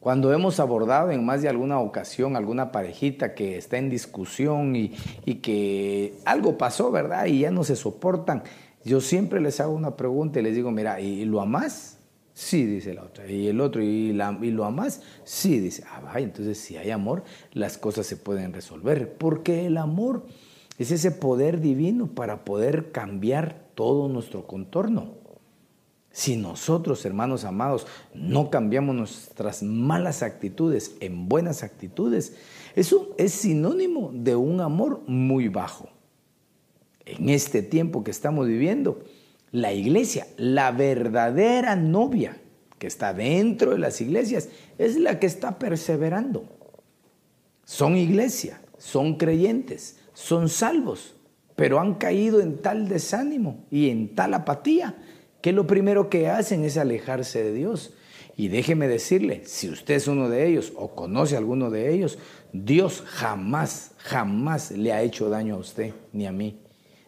[0.00, 4.96] Cuando hemos abordado en más de alguna ocasión alguna parejita que está en discusión y,
[5.24, 7.26] y que algo pasó, ¿verdad?
[7.26, 8.42] Y ya no se soportan,
[8.84, 11.91] yo siempre les hago una pregunta y les digo, mira, ¿y lo amás?
[12.34, 13.30] Sí, dice la otra.
[13.30, 15.02] Y el otro, ¿y, la, y lo amas?
[15.24, 15.84] Sí, dice.
[15.90, 19.14] Ah, vaya, entonces si hay amor, las cosas se pueden resolver.
[19.14, 20.26] Porque el amor
[20.78, 25.22] es ese poder divino para poder cambiar todo nuestro contorno.
[26.10, 32.36] Si nosotros, hermanos amados, no cambiamos nuestras malas actitudes en buenas actitudes,
[32.76, 35.88] eso es sinónimo de un amor muy bajo.
[37.06, 39.02] En este tiempo que estamos viviendo,
[39.52, 42.38] la iglesia, la verdadera novia
[42.78, 46.44] que está dentro de las iglesias, es la que está perseverando.
[47.64, 51.14] Son iglesia, son creyentes, son salvos,
[51.54, 54.96] pero han caído en tal desánimo y en tal apatía
[55.40, 57.94] que lo primero que hacen es alejarse de Dios.
[58.36, 62.18] Y déjeme decirle, si usted es uno de ellos o conoce a alguno de ellos,
[62.52, 66.58] Dios jamás, jamás le ha hecho daño a usted ni a mí.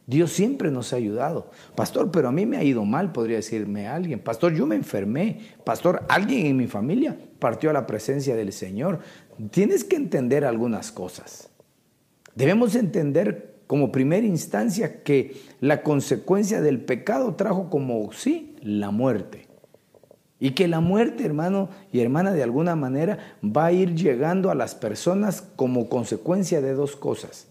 [0.06, 1.50] Dios siempre nos ha ayudado.
[1.74, 4.20] Pastor, pero a mí me ha ido mal, podría decirme alguien.
[4.20, 5.40] Pastor, yo me enfermé.
[5.64, 8.98] Pastor, alguien en mi familia partió a la presencia del Señor.
[9.50, 11.48] Tienes que entender algunas cosas.
[12.34, 19.46] Debemos entender como primera instancia que la consecuencia del pecado trajo como sí la muerte.
[20.38, 24.54] Y que la muerte, hermano y hermana, de alguna manera va a ir llegando a
[24.54, 27.46] las personas como consecuencia de dos cosas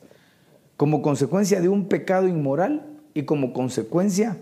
[0.77, 4.37] como consecuencia de un pecado inmoral y como consecuencia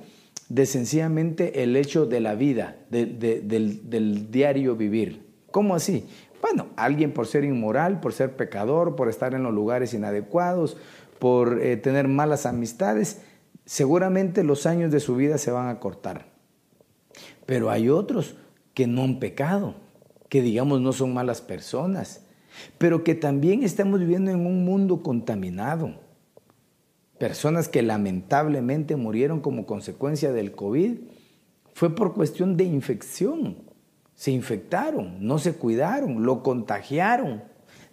[0.50, 5.26] de sencillamente el hecho de la vida, del, diario vivir.
[5.50, 6.06] ¿Cómo así?
[6.42, 10.78] Bueno, alguien por ser inmoral, por ser pecador, por estar en los lugares inadecuados,
[11.20, 13.22] por eh, tener malas amistades,
[13.66, 16.26] seguramente los años de su vida se van a cortar.
[17.46, 18.36] Pero hay otros
[18.74, 19.76] que no han pecado,
[20.30, 22.26] que digamos no son malas personas,
[22.78, 25.94] pero que también estamos viviendo en un mundo contaminado
[27.22, 30.94] personas que lamentablemente murieron como consecuencia del COVID,
[31.76, 33.58] fue por cuestión de infección.
[34.16, 37.44] Se infectaron, no se cuidaron, lo contagiaron.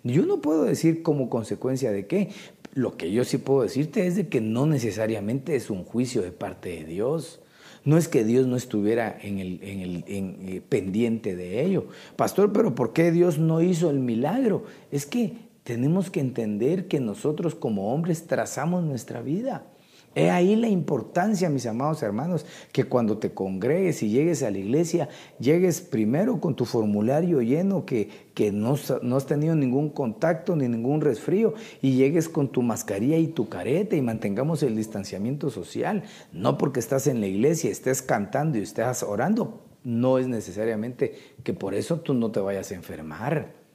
[0.03, 2.31] Yo no puedo decir como consecuencia de qué.
[2.73, 6.33] Lo que yo sí puedo decirte es de que no necesariamente es un juicio de
[6.33, 7.43] parte de Dios.
[7.85, 11.89] No es que Dios no estuviera en el, en el eh, pendiente de ello.
[12.17, 14.65] Pastor, pero ¿por qué Dios no hizo el milagro?
[14.91, 19.67] Es que tenemos que entender que nosotros como hombres trazamos nuestra vida.
[20.15, 24.57] He ahí la importancia, mis amados hermanos, que cuando te congregues y llegues a la
[24.57, 30.57] iglesia, llegues primero con tu formulario lleno, que, que no, no, has tenido ningún contacto
[30.57, 31.53] ni ningún resfrío,
[31.83, 36.03] y llegues con tu mascarilla y tu careta y mantengamos el distanciamiento social.
[36.33, 41.53] No porque estás en la iglesia, estés cantando y estés orando, no es necesariamente que
[41.53, 43.68] por eso tú no te vayas a enfermar.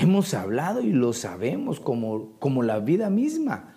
[0.00, 3.74] Hemos hablado y lo sabemos como, como la vida misma.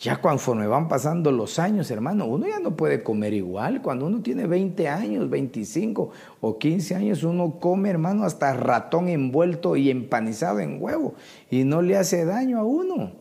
[0.00, 3.80] Ya conforme van pasando los años, hermano, uno ya no puede comer igual.
[3.80, 9.76] Cuando uno tiene 20 años, 25 o 15 años, uno come, hermano, hasta ratón envuelto
[9.76, 11.14] y empanizado en huevo
[11.48, 13.12] y no le hace daño a uno.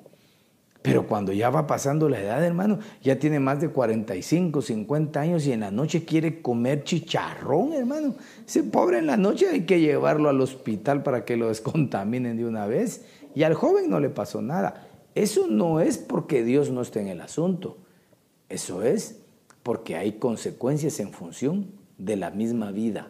[0.83, 5.47] Pero cuando ya va pasando la edad, hermano, ya tiene más de 45, 50 años
[5.47, 8.15] y en la noche quiere comer chicharrón, hermano.
[8.45, 12.45] Ese pobre en la noche hay que llevarlo al hospital para que lo descontaminen de
[12.45, 13.05] una vez.
[13.33, 14.85] Y al joven no le pasó nada.
[15.15, 17.77] Eso no es porque Dios no esté en el asunto.
[18.49, 19.21] Eso es
[19.63, 23.09] porque hay consecuencias en función de la misma vida.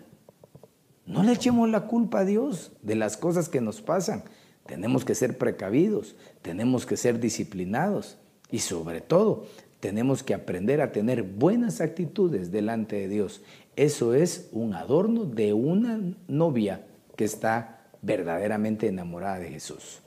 [1.08, 4.26] No le echemos la culpa a Dios de las cosas que nos pasan.
[4.66, 8.18] Tenemos que ser precavidos, tenemos que ser disciplinados
[8.50, 9.46] y sobre todo
[9.80, 13.42] tenemos que aprender a tener buenas actitudes delante de Dios.
[13.76, 16.86] Eso es un adorno de una novia
[17.18, 20.00] que está verdaderamente enamorada de Jesús.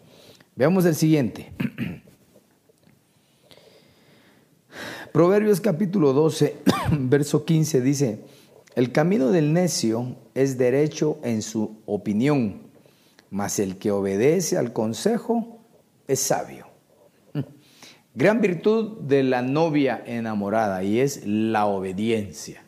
[0.54, 1.52] Veamos el siguiente.
[5.12, 6.56] Proverbios capítulo 12,
[6.92, 8.20] verso 15 dice,
[8.74, 12.65] el camino del necio es derecho en su opinión,
[13.36, 15.58] mas el que obedece al consejo
[16.08, 16.68] es sabio.
[18.14, 22.64] Gran virtud de la novia enamorada y es la obediencia.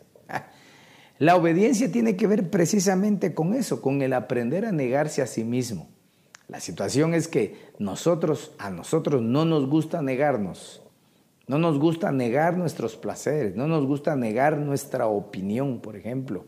[1.18, 5.42] La obediencia tiene que ver precisamente con eso, con el aprender a negarse a sí
[5.42, 5.88] mismo.
[6.48, 10.82] La situación es que nosotros, a nosotros no nos gusta negarnos.
[11.46, 16.44] No nos gusta negar nuestros placeres, no nos gusta negar nuestra opinión, por ejemplo.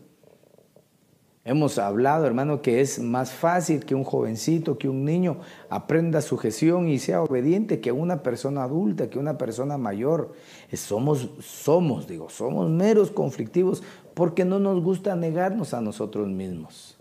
[1.43, 5.39] Hemos hablado, hermano, que es más fácil que un jovencito, que un niño
[5.69, 10.33] aprenda sujeción y sea obediente que una persona adulta, que una persona mayor.
[10.71, 13.81] Somos, somos, digo, somos meros conflictivos
[14.13, 16.99] porque no nos gusta negarnos a nosotros mismos.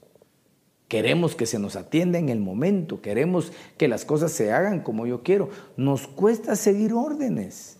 [0.89, 5.07] Queremos que se nos atienda en el momento, queremos que las cosas se hagan como
[5.07, 5.51] yo quiero.
[5.77, 7.79] Nos cuesta seguir órdenes.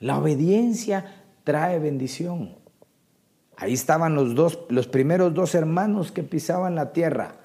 [0.00, 2.63] La obediencia trae bendición.
[3.56, 7.36] Ahí estaban los, dos, los primeros dos hermanos que pisaban la tierra,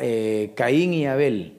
[0.00, 1.58] eh, Caín y Abel.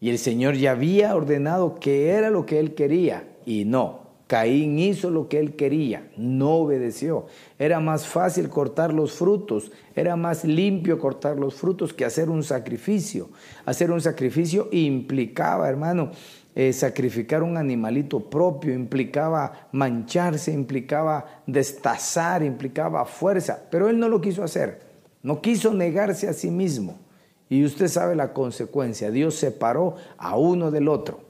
[0.00, 4.04] Y el Señor ya había ordenado que era lo que él quería y no.
[4.26, 7.26] Caín hizo lo que él quería, no obedeció.
[7.58, 12.42] Era más fácil cortar los frutos, era más limpio cortar los frutos que hacer un
[12.42, 13.28] sacrificio.
[13.66, 16.10] Hacer un sacrificio implicaba, hermano,
[16.54, 24.20] eh, sacrificar un animalito propio, implicaba mancharse, implicaba destazar, implicaba fuerza, pero él no lo
[24.20, 24.80] quiso hacer,
[25.22, 27.00] no quiso negarse a sí mismo.
[27.48, 31.20] Y usted sabe la consecuencia, Dios separó a uno del otro.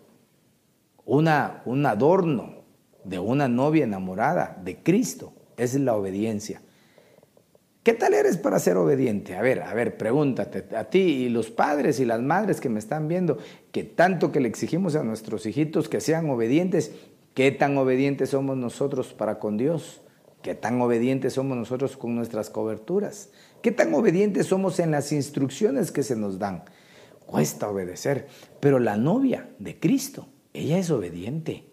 [1.06, 2.64] Un adorno
[3.04, 6.62] de una novia enamorada de Cristo es la obediencia.
[7.84, 9.36] ¿Qué tal eres para ser obediente?
[9.36, 12.78] A ver, a ver, pregúntate a ti y los padres y las madres que me
[12.78, 13.36] están viendo,
[13.72, 16.92] que tanto que le exigimos a nuestros hijitos que sean obedientes,
[17.34, 20.00] ¿qué tan obedientes somos nosotros para con Dios?
[20.40, 23.28] ¿Qué tan obedientes somos nosotros con nuestras coberturas?
[23.60, 26.64] ¿Qué tan obedientes somos en las instrucciones que se nos dan?
[27.26, 28.28] Cuesta obedecer,
[28.60, 31.66] pero la novia de Cristo, ella es obediente,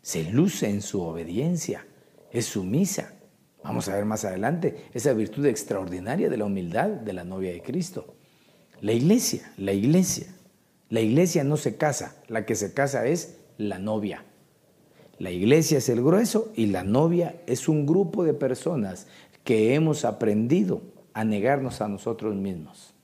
[0.00, 1.86] se luce en su obediencia,
[2.30, 3.16] es sumisa
[3.64, 7.62] Vamos a ver más adelante esa virtud extraordinaria de la humildad de la novia de
[7.62, 8.14] Cristo.
[8.80, 10.26] La iglesia, la iglesia.
[10.88, 14.24] La iglesia no se casa, la que se casa es la novia.
[15.18, 19.06] La iglesia es el grueso y la novia es un grupo de personas
[19.44, 20.82] que hemos aprendido
[21.14, 22.94] a negarnos a nosotros mismos.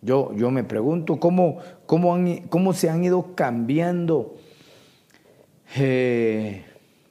[0.00, 2.16] Yo, yo me pregunto cómo, cómo,
[2.48, 4.36] cómo se han ido cambiando
[5.76, 6.64] eh,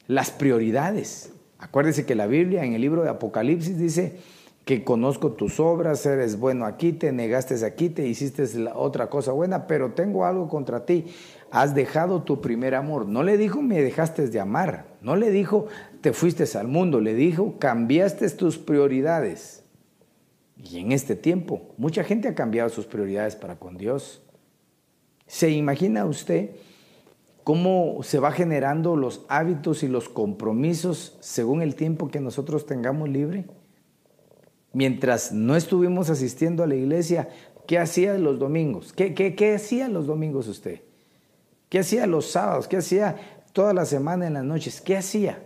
[0.08, 1.30] las prioridades.
[1.62, 4.18] Acuérdese que la Biblia en el libro de Apocalipsis dice
[4.66, 9.68] que conozco tus obras, eres bueno aquí, te negaste aquí, te hiciste otra cosa buena,
[9.68, 11.05] pero tengo algo contra ti.
[11.51, 13.07] Has dejado tu primer amor.
[13.07, 15.68] No le dijo me dejaste de amar, no le dijo
[16.01, 19.64] te fuiste al mundo, le dijo cambiaste tus prioridades.
[20.57, 24.24] Y en este tiempo, mucha gente ha cambiado sus prioridades para con Dios.
[25.28, 26.51] ¿Se imagina usted?
[27.44, 33.10] Cómo se va generando los hábitos y los compromisos según el tiempo que nosotros tengamos
[33.10, 33.46] libre.
[34.74, 37.30] Mientras no estuvimos asistiendo a la iglesia,
[37.68, 38.94] ¿qué hacía los domingos?
[38.94, 40.82] ¿Qué, qué, qué hacía los domingos usted?
[41.68, 42.68] ¿Qué hacía los sábados?
[42.68, 43.16] ¿Qué hacía
[43.54, 44.80] toda la semana en las noches?
[44.80, 45.44] ¿Qué hacía?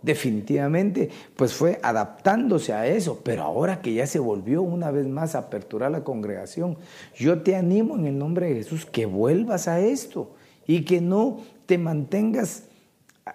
[0.00, 5.34] Definitivamente, pues fue adaptándose a eso, pero ahora que ya se volvió una vez más
[5.34, 6.78] a aperturar la congregación,
[7.16, 10.36] yo te animo en el nombre de Jesús que vuelvas a esto
[10.68, 12.68] y que no te mantengas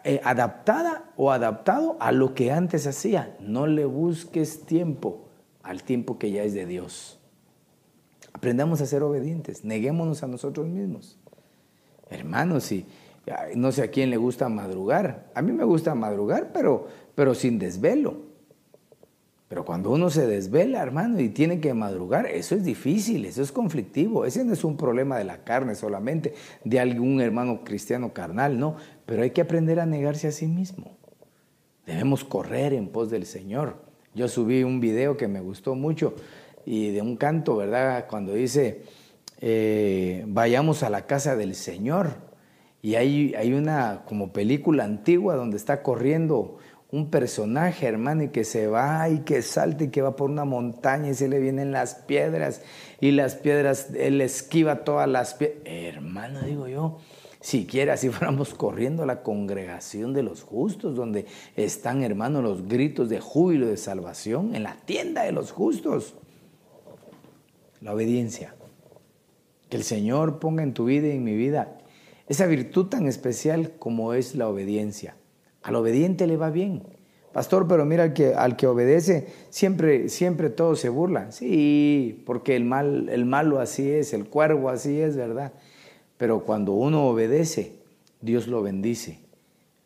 [0.06, 3.36] eh, adaptada o adaptado a lo que antes hacía.
[3.42, 5.26] No le busques tiempo
[5.64, 7.20] al tiempo que ya es de Dios.
[8.34, 11.18] Aprendamos a ser obedientes, neguémonos a nosotros mismos.
[12.10, 12.86] Hermanos, y
[13.56, 15.32] no sé a quién le gusta madrugar.
[15.34, 18.33] A mí me gusta madrugar, pero, pero sin desvelo.
[19.48, 23.52] Pero cuando uno se desvela, hermano, y tiene que madrugar, eso es difícil, eso es
[23.52, 24.26] conflictivo.
[24.26, 26.34] Ese no es un problema de la carne solamente,
[26.64, 28.78] de algún hermano cristiano carnal, no.
[29.06, 30.98] Pero hay que aprender a negarse a sí mismo.
[31.86, 33.84] Debemos correr en pos del Señor.
[34.16, 36.16] Yo subí un video que me gustó mucho
[36.66, 38.08] y de un canto, ¿verdad?
[38.10, 38.84] Cuando dice,
[39.42, 42.12] eh, vayamos a la casa del Señor.
[42.82, 46.58] Y hay, hay una como película antigua donde está corriendo
[46.94, 50.46] un personaje, hermano, y que se va y que salta y que va por una
[50.46, 52.62] montaña y se le vienen las piedras
[53.02, 55.58] y las piedras, él esquiva todas las piedras.
[55.66, 57.00] Hermano, digo yo,
[57.42, 61.26] siquiera si fuéramos corriendo a la congregación de los justos, donde
[61.56, 66.14] están, hermano, los gritos de júbilo, de salvación, en la tienda de los justos.
[67.82, 68.54] La obediencia.
[69.68, 71.80] Que el Señor ponga en tu vida y en mi vida
[72.28, 75.16] esa virtud tan especial como es la obediencia.
[75.64, 76.84] Al obediente le va bien.
[77.32, 81.32] Pastor, pero mira al que, al que obedece, siempre, siempre todo se burla.
[81.32, 85.52] Sí, porque el, mal, el malo así es, el cuervo así es, ¿verdad?
[86.18, 87.74] Pero cuando uno obedece,
[88.22, 89.20] Dios lo bendice.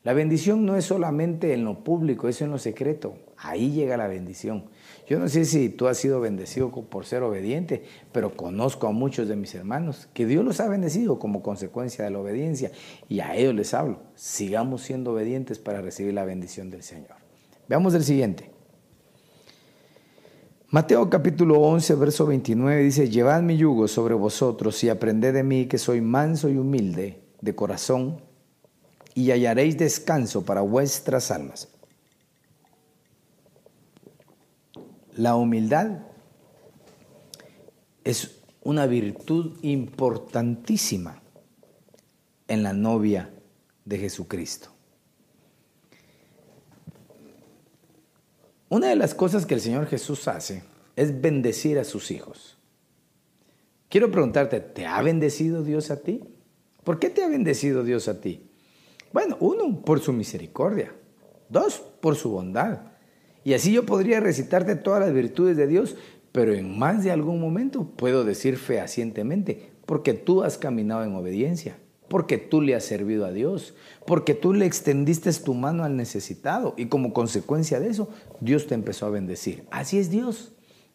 [0.04, 3.16] La bendición no es solamente en lo público, es en lo secreto.
[3.38, 4.66] Ahí llega la bendición.
[5.08, 9.30] Yo no sé si tú has sido bendecido por ser obediente, pero conozco a muchos
[9.30, 12.72] de mis hermanos que Dios los ha bendecido como consecuencia de la obediencia
[13.08, 14.02] y a ellos les hablo.
[14.16, 17.16] Sigamos siendo obedientes para recibir la bendición del Señor.
[17.70, 18.52] Veamos el siguiente.
[20.72, 25.68] Mateo capítulo 11, verso 29 dice, Llevad mi yugo sobre vosotros y aprended de mí
[25.68, 28.20] que soy manso y humilde de corazón
[29.14, 31.70] y hallaréis descanso para vuestras almas
[35.18, 35.98] La humildad
[38.04, 41.22] es una virtud importantísima
[42.48, 43.34] en la novia
[43.84, 44.70] de Jesucristo.
[48.70, 50.64] Una de las cosas que el Señor Jesús hace
[50.96, 52.58] es bendecir a sus hijos.
[53.90, 56.22] Quiero preguntarte, ¿te ha bendecido Dios a ti?
[56.84, 58.52] ¿Por qué te ha bendecido Dios a ti?
[59.12, 60.94] Bueno, uno, por su misericordia.
[61.50, 62.97] Dos, por su bondad.
[63.48, 65.96] Y así yo podría recitarte todas las virtudes de Dios,
[66.34, 71.78] pero en más de algún momento puedo decir fehacientemente, porque tú has caminado en obediencia,
[72.10, 73.74] porque tú le has servido a Dios,
[74.06, 78.10] porque tú le extendiste tu mano al necesitado y como consecuencia de eso,
[78.42, 79.64] Dios te empezó a bendecir.
[79.72, 80.52] Así es Dios.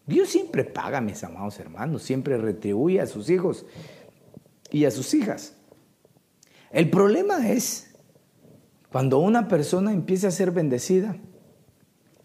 [0.07, 3.65] Dios siempre paga, mis amados hermanos, siempre retribuye a sus hijos
[4.71, 5.57] y a sus hijas.
[6.71, 7.95] El problema es
[8.91, 11.17] cuando una persona empieza a ser bendecida,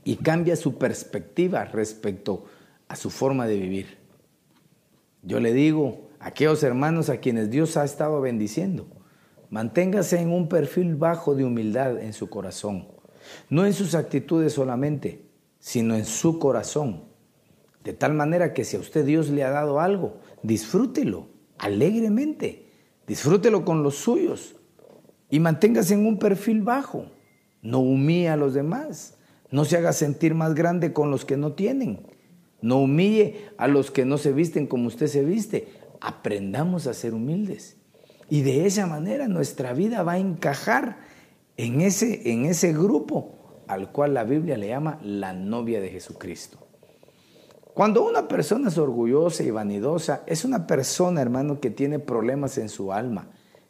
[0.07, 2.45] y cambia su perspectiva respecto
[2.87, 3.97] a su forma de vivir.
[5.21, 8.87] Yo le digo a aquellos hermanos a quienes Dios ha estado bendiciendo,
[9.49, 12.87] manténgase en un perfil bajo de humildad en su corazón,
[13.49, 15.25] no en sus actitudes solamente,
[15.59, 17.03] sino en su corazón.
[17.83, 21.27] De tal manera que si a usted Dios le ha dado algo, disfrútelo
[21.57, 22.69] alegremente,
[23.05, 24.55] disfrútelo con los suyos
[25.29, 27.07] y manténgase en un perfil bajo.
[27.61, 29.17] No humille a los demás,
[29.51, 32.05] no se haga sentir más grande con los que no tienen.
[32.61, 35.67] No humille a los que no se visten como usted se viste.
[36.01, 37.77] Aprendamos a ser humildes.
[38.29, 40.97] Y de esa manera nuestra vida va a encajar
[41.55, 46.57] en ese, en ese grupo al cual la Biblia le llama la novia de Jesucristo.
[47.73, 52.69] Cuando una persona es orgullosa y vanidosa, es una persona, hermano, que tiene problemas en
[52.69, 53.29] su alma,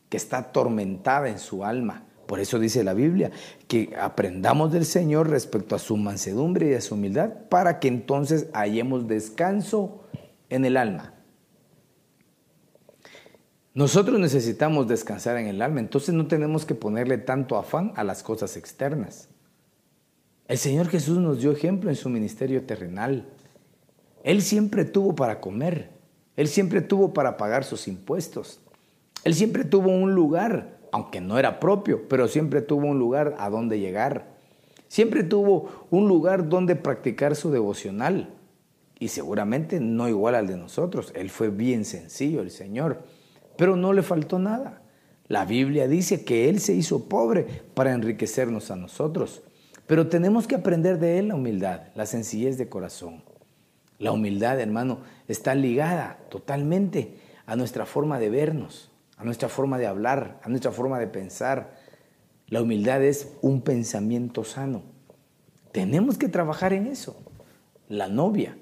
[0.09, 3.31] que está atormentada en su alma, por eso dice la Biblia,
[3.67, 8.47] que aprendamos del Señor respecto a su mansedumbre y a su humildad, para que entonces
[8.53, 10.03] hallemos descanso
[10.49, 11.13] en el alma.
[13.73, 18.23] Nosotros necesitamos descansar en el alma, entonces no tenemos que ponerle tanto afán a las
[18.23, 19.29] cosas externas.
[20.47, 23.27] El Señor Jesús nos dio ejemplo en su ministerio terrenal.
[24.23, 25.91] Él siempre tuvo para comer,
[26.35, 28.59] Él siempre tuvo para pagar sus impuestos,
[29.23, 33.49] Él siempre tuvo un lugar aunque no era propio, pero siempre tuvo un lugar a
[33.49, 34.37] donde llegar.
[34.87, 38.33] Siempre tuvo un lugar donde practicar su devocional.
[38.99, 41.11] Y seguramente no igual al de nosotros.
[41.15, 43.03] Él fue bien sencillo, el Señor.
[43.57, 44.81] Pero no le faltó nada.
[45.27, 49.43] La Biblia dice que Él se hizo pobre para enriquecernos a nosotros.
[49.85, 53.23] Pero tenemos que aprender de Él la humildad, la sencillez de corazón.
[53.99, 57.15] La humildad, hermano, está ligada totalmente
[57.45, 61.75] a nuestra forma de vernos, a nuestra forma de hablar, a nuestra forma de pensar.
[62.47, 64.83] La humildad es un pensamiento sano.
[65.71, 67.21] Tenemos que trabajar en eso.
[67.89, 68.57] La novia,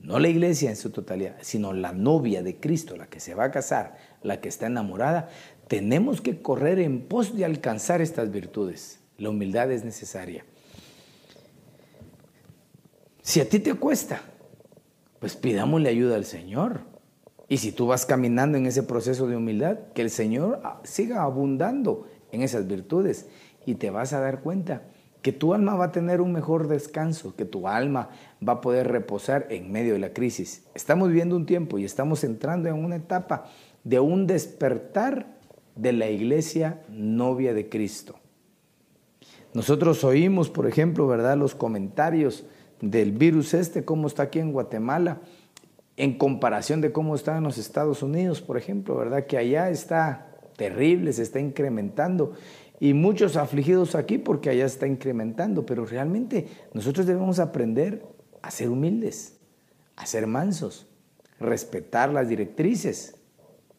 [0.00, 3.44] no la iglesia en su totalidad, sino la novia de Cristo, la que se va
[3.44, 5.28] a casar, la que está enamorada,
[5.68, 9.00] tenemos que correr en pos de alcanzar estas virtudes.
[9.16, 10.44] La humildad es necesaria.
[13.22, 14.22] Si a ti te cuesta,
[15.18, 16.80] pues pidámosle ayuda al Señor.
[17.48, 22.06] Y si tú vas caminando en ese proceso de humildad, que el Señor siga abundando
[22.30, 23.26] en esas virtudes
[23.64, 24.82] y te vas a dar cuenta
[25.22, 28.10] que tu alma va a tener un mejor descanso, que tu alma
[28.46, 30.64] va a poder reposar en medio de la crisis.
[30.74, 33.46] Estamos viviendo un tiempo y estamos entrando en una etapa
[33.82, 35.38] de un despertar
[35.74, 38.16] de la iglesia novia de Cristo.
[39.54, 41.36] Nosotros oímos, por ejemplo, ¿verdad?
[41.36, 42.44] Los comentarios
[42.80, 45.20] del virus este, cómo está aquí en Guatemala,
[45.98, 49.26] en comparación de cómo está en los Estados Unidos, por ejemplo, ¿verdad?
[49.26, 52.34] Que allá está terrible, se está incrementando.
[52.78, 58.06] Y muchos afligidos aquí porque allá está incrementando, pero realmente nosotros debemos aprender
[58.42, 59.38] a ser humildes,
[59.96, 60.86] a ser mansos,
[61.40, 63.16] respetar las directrices.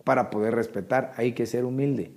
[0.03, 2.11] Para poder respetar hay que ser humilde.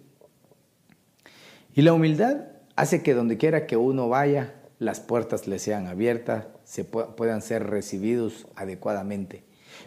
[1.74, 6.46] Y la humildad hace que donde quiera que uno vaya, las puertas le sean abiertas,
[6.64, 9.44] se puedan ser recibidos adecuadamente.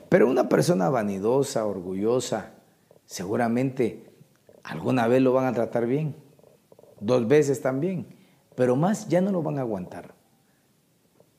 [0.09, 2.53] Pero una persona vanidosa, orgullosa,
[3.05, 4.05] seguramente
[4.63, 6.15] alguna vez lo van a tratar bien,
[6.99, 8.07] dos veces también,
[8.55, 10.15] pero más ya no lo van a aguantar.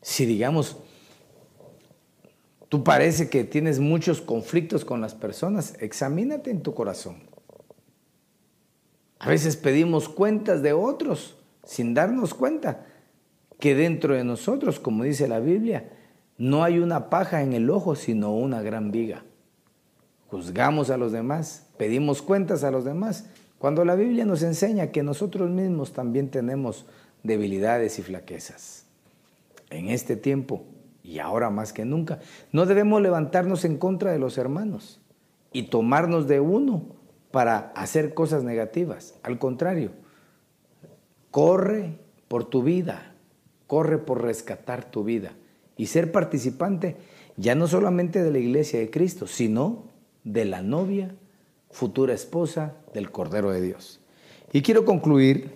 [0.01, 0.77] Si digamos,
[2.69, 7.25] tú parece que tienes muchos conflictos con las personas, examínate en tu corazón.
[9.19, 12.87] A veces pedimos cuentas de otros sin darnos cuenta
[13.59, 15.91] que dentro de nosotros, como dice la Biblia,
[16.39, 19.25] no hay una paja en el ojo, sino una gran viga.
[20.29, 23.27] Juzgamos a los demás, pedimos cuentas a los demás,
[23.59, 26.85] cuando la Biblia nos enseña que nosotros mismos también tenemos
[27.23, 28.85] debilidades y flaquezas.
[29.71, 30.65] En este tiempo,
[31.03, 32.21] y ahora más que nunca,
[32.53, 35.01] no debemos levantarnos en contra de los hermanos
[35.53, 36.83] y tomarnos de uno
[37.31, 39.15] para hacer cosas negativas.
[39.23, 39.93] Al contrario,
[41.31, 43.15] corre por tu vida,
[43.67, 45.33] corre por rescatar tu vida
[45.77, 46.97] y ser participante
[47.37, 49.85] ya no solamente de la iglesia de Cristo, sino
[50.25, 51.15] de la novia,
[51.71, 54.01] futura esposa del Cordero de Dios.
[54.53, 55.53] Y quiero concluir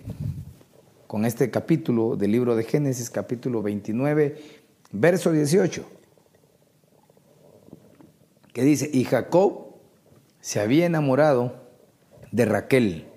[1.07, 4.37] con este capítulo del libro de Génesis, capítulo 29,
[4.91, 5.85] verso 18,
[8.53, 9.75] que dice, y Jacob
[10.39, 11.55] se había enamorado
[12.31, 13.07] de Raquel.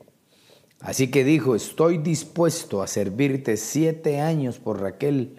[0.80, 5.38] Así que dijo, estoy dispuesto a servirte siete años por Raquel,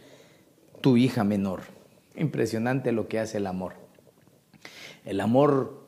[0.86, 1.62] tu hija menor.
[2.16, 3.74] Impresionante lo que hace el amor.
[5.04, 5.88] El amor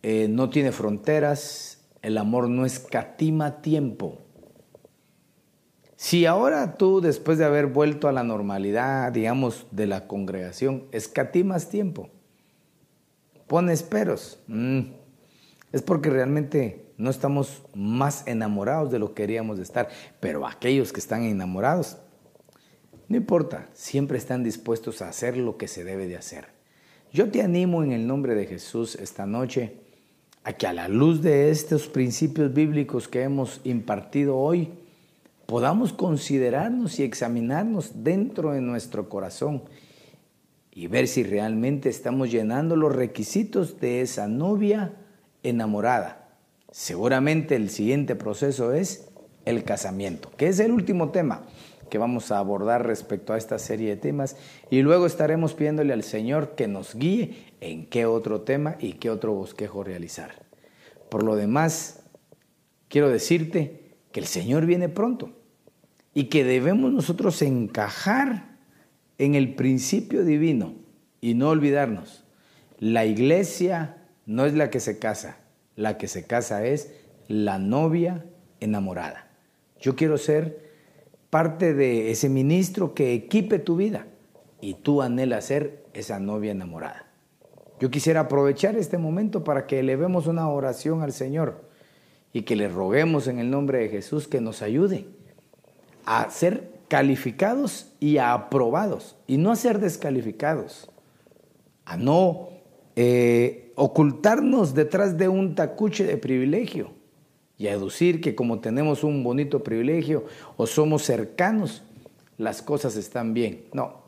[0.00, 4.16] eh, no tiene fronteras, el amor no escatima tiempo.
[5.96, 11.68] Si ahora tú, después de haber vuelto a la normalidad, digamos, de la congregación, escatimas
[11.68, 12.08] tiempo,
[13.46, 14.80] pones peros, mm,
[15.70, 19.90] es porque realmente no estamos más enamorados de lo que queríamos estar.
[20.18, 21.98] Pero aquellos que están enamorados,
[23.10, 26.46] no importa, siempre están dispuestos a hacer lo que se debe de hacer.
[27.12, 29.78] Yo te animo en el nombre de Jesús esta noche
[30.44, 34.68] a que a la luz de estos principios bíblicos que hemos impartido hoy,
[35.46, 39.64] podamos considerarnos y examinarnos dentro de nuestro corazón
[40.70, 44.92] y ver si realmente estamos llenando los requisitos de esa novia
[45.42, 46.28] enamorada.
[46.70, 49.08] Seguramente el siguiente proceso es
[49.46, 51.42] el casamiento, que es el último tema
[51.90, 54.36] que vamos a abordar respecto a esta serie de temas
[54.70, 59.10] y luego estaremos pidiéndole al Señor que nos guíe en qué otro tema y qué
[59.10, 60.46] otro bosquejo realizar.
[61.10, 62.04] Por lo demás,
[62.88, 65.32] quiero decirte que el Señor viene pronto
[66.14, 68.56] y que debemos nosotros encajar
[69.18, 70.74] en el principio divino
[71.20, 72.24] y no olvidarnos,
[72.78, 75.36] la iglesia no es la que se casa,
[75.76, 76.92] la que se casa es
[77.28, 78.24] la novia
[78.60, 79.28] enamorada.
[79.80, 80.69] Yo quiero ser
[81.30, 84.06] parte de ese ministro que equipe tu vida
[84.60, 87.06] y tú anhelas ser esa novia enamorada.
[87.78, 91.64] Yo quisiera aprovechar este momento para que elevemos una oración al Señor
[92.32, 95.06] y que le roguemos en el nombre de Jesús que nos ayude
[96.04, 100.90] a ser calificados y aprobados y no a ser descalificados,
[101.84, 102.48] a no
[102.96, 106.99] eh, ocultarnos detrás de un tacuche de privilegio
[107.60, 110.24] y a deducir que como tenemos un bonito privilegio
[110.56, 111.82] o somos cercanos,
[112.38, 113.66] las cosas están bien.
[113.74, 114.00] No,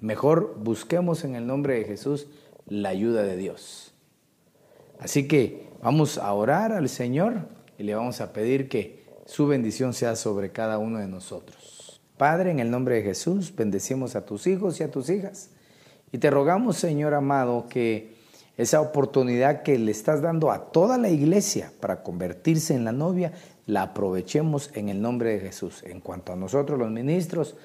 [0.00, 2.28] mejor busquemos en el nombre de Jesús
[2.68, 3.92] la ayuda de Dios.
[5.00, 7.48] Así que vamos a orar al Señor
[7.78, 12.00] y le vamos a pedir que su bendición sea sobre cada uno de nosotros.
[12.16, 15.50] Padre, en el nombre de Jesús, bendecimos a tus hijos y a tus hijas.
[16.12, 18.14] Y te rogamos, Señor amado, que
[18.60, 23.32] esa oportunidad que le estás dando a toda la iglesia para convertirse en la novia,
[23.64, 25.82] la aprovechemos en el nombre de Jesús.
[25.84, 27.56] En cuanto a nosotros los ministros,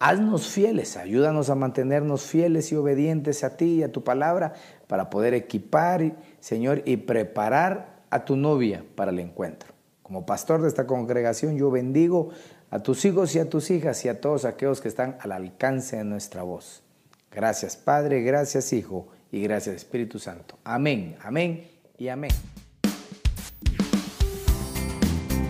[0.00, 4.54] haznos fieles, ayúdanos a mantenernos fieles y obedientes a ti y a tu palabra
[4.88, 9.72] para poder equipar, Señor, y preparar a tu novia para el encuentro.
[10.02, 12.30] Como pastor de esta congregación, yo bendigo
[12.72, 15.96] a tus hijos y a tus hijas y a todos aquellos que están al alcance
[15.96, 16.82] de nuestra voz.
[17.30, 20.58] Gracias Padre, gracias Hijo y gracias Espíritu Santo.
[20.64, 21.68] Amén, amén
[21.98, 22.32] y amén.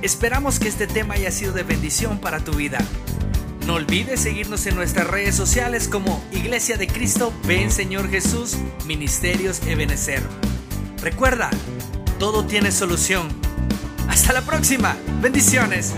[0.02, 2.78] Esperamos que este tema haya sido de bendición para tu vida.
[3.66, 8.56] No olvides seguirnos en nuestras redes sociales como Iglesia de Cristo, Ven Señor Jesús,
[8.86, 10.22] Ministerios Ebenecer.
[11.02, 11.50] Recuerda,
[12.18, 13.28] todo tiene solución.
[14.08, 14.96] Hasta la próxima.
[15.22, 15.94] Bendiciones.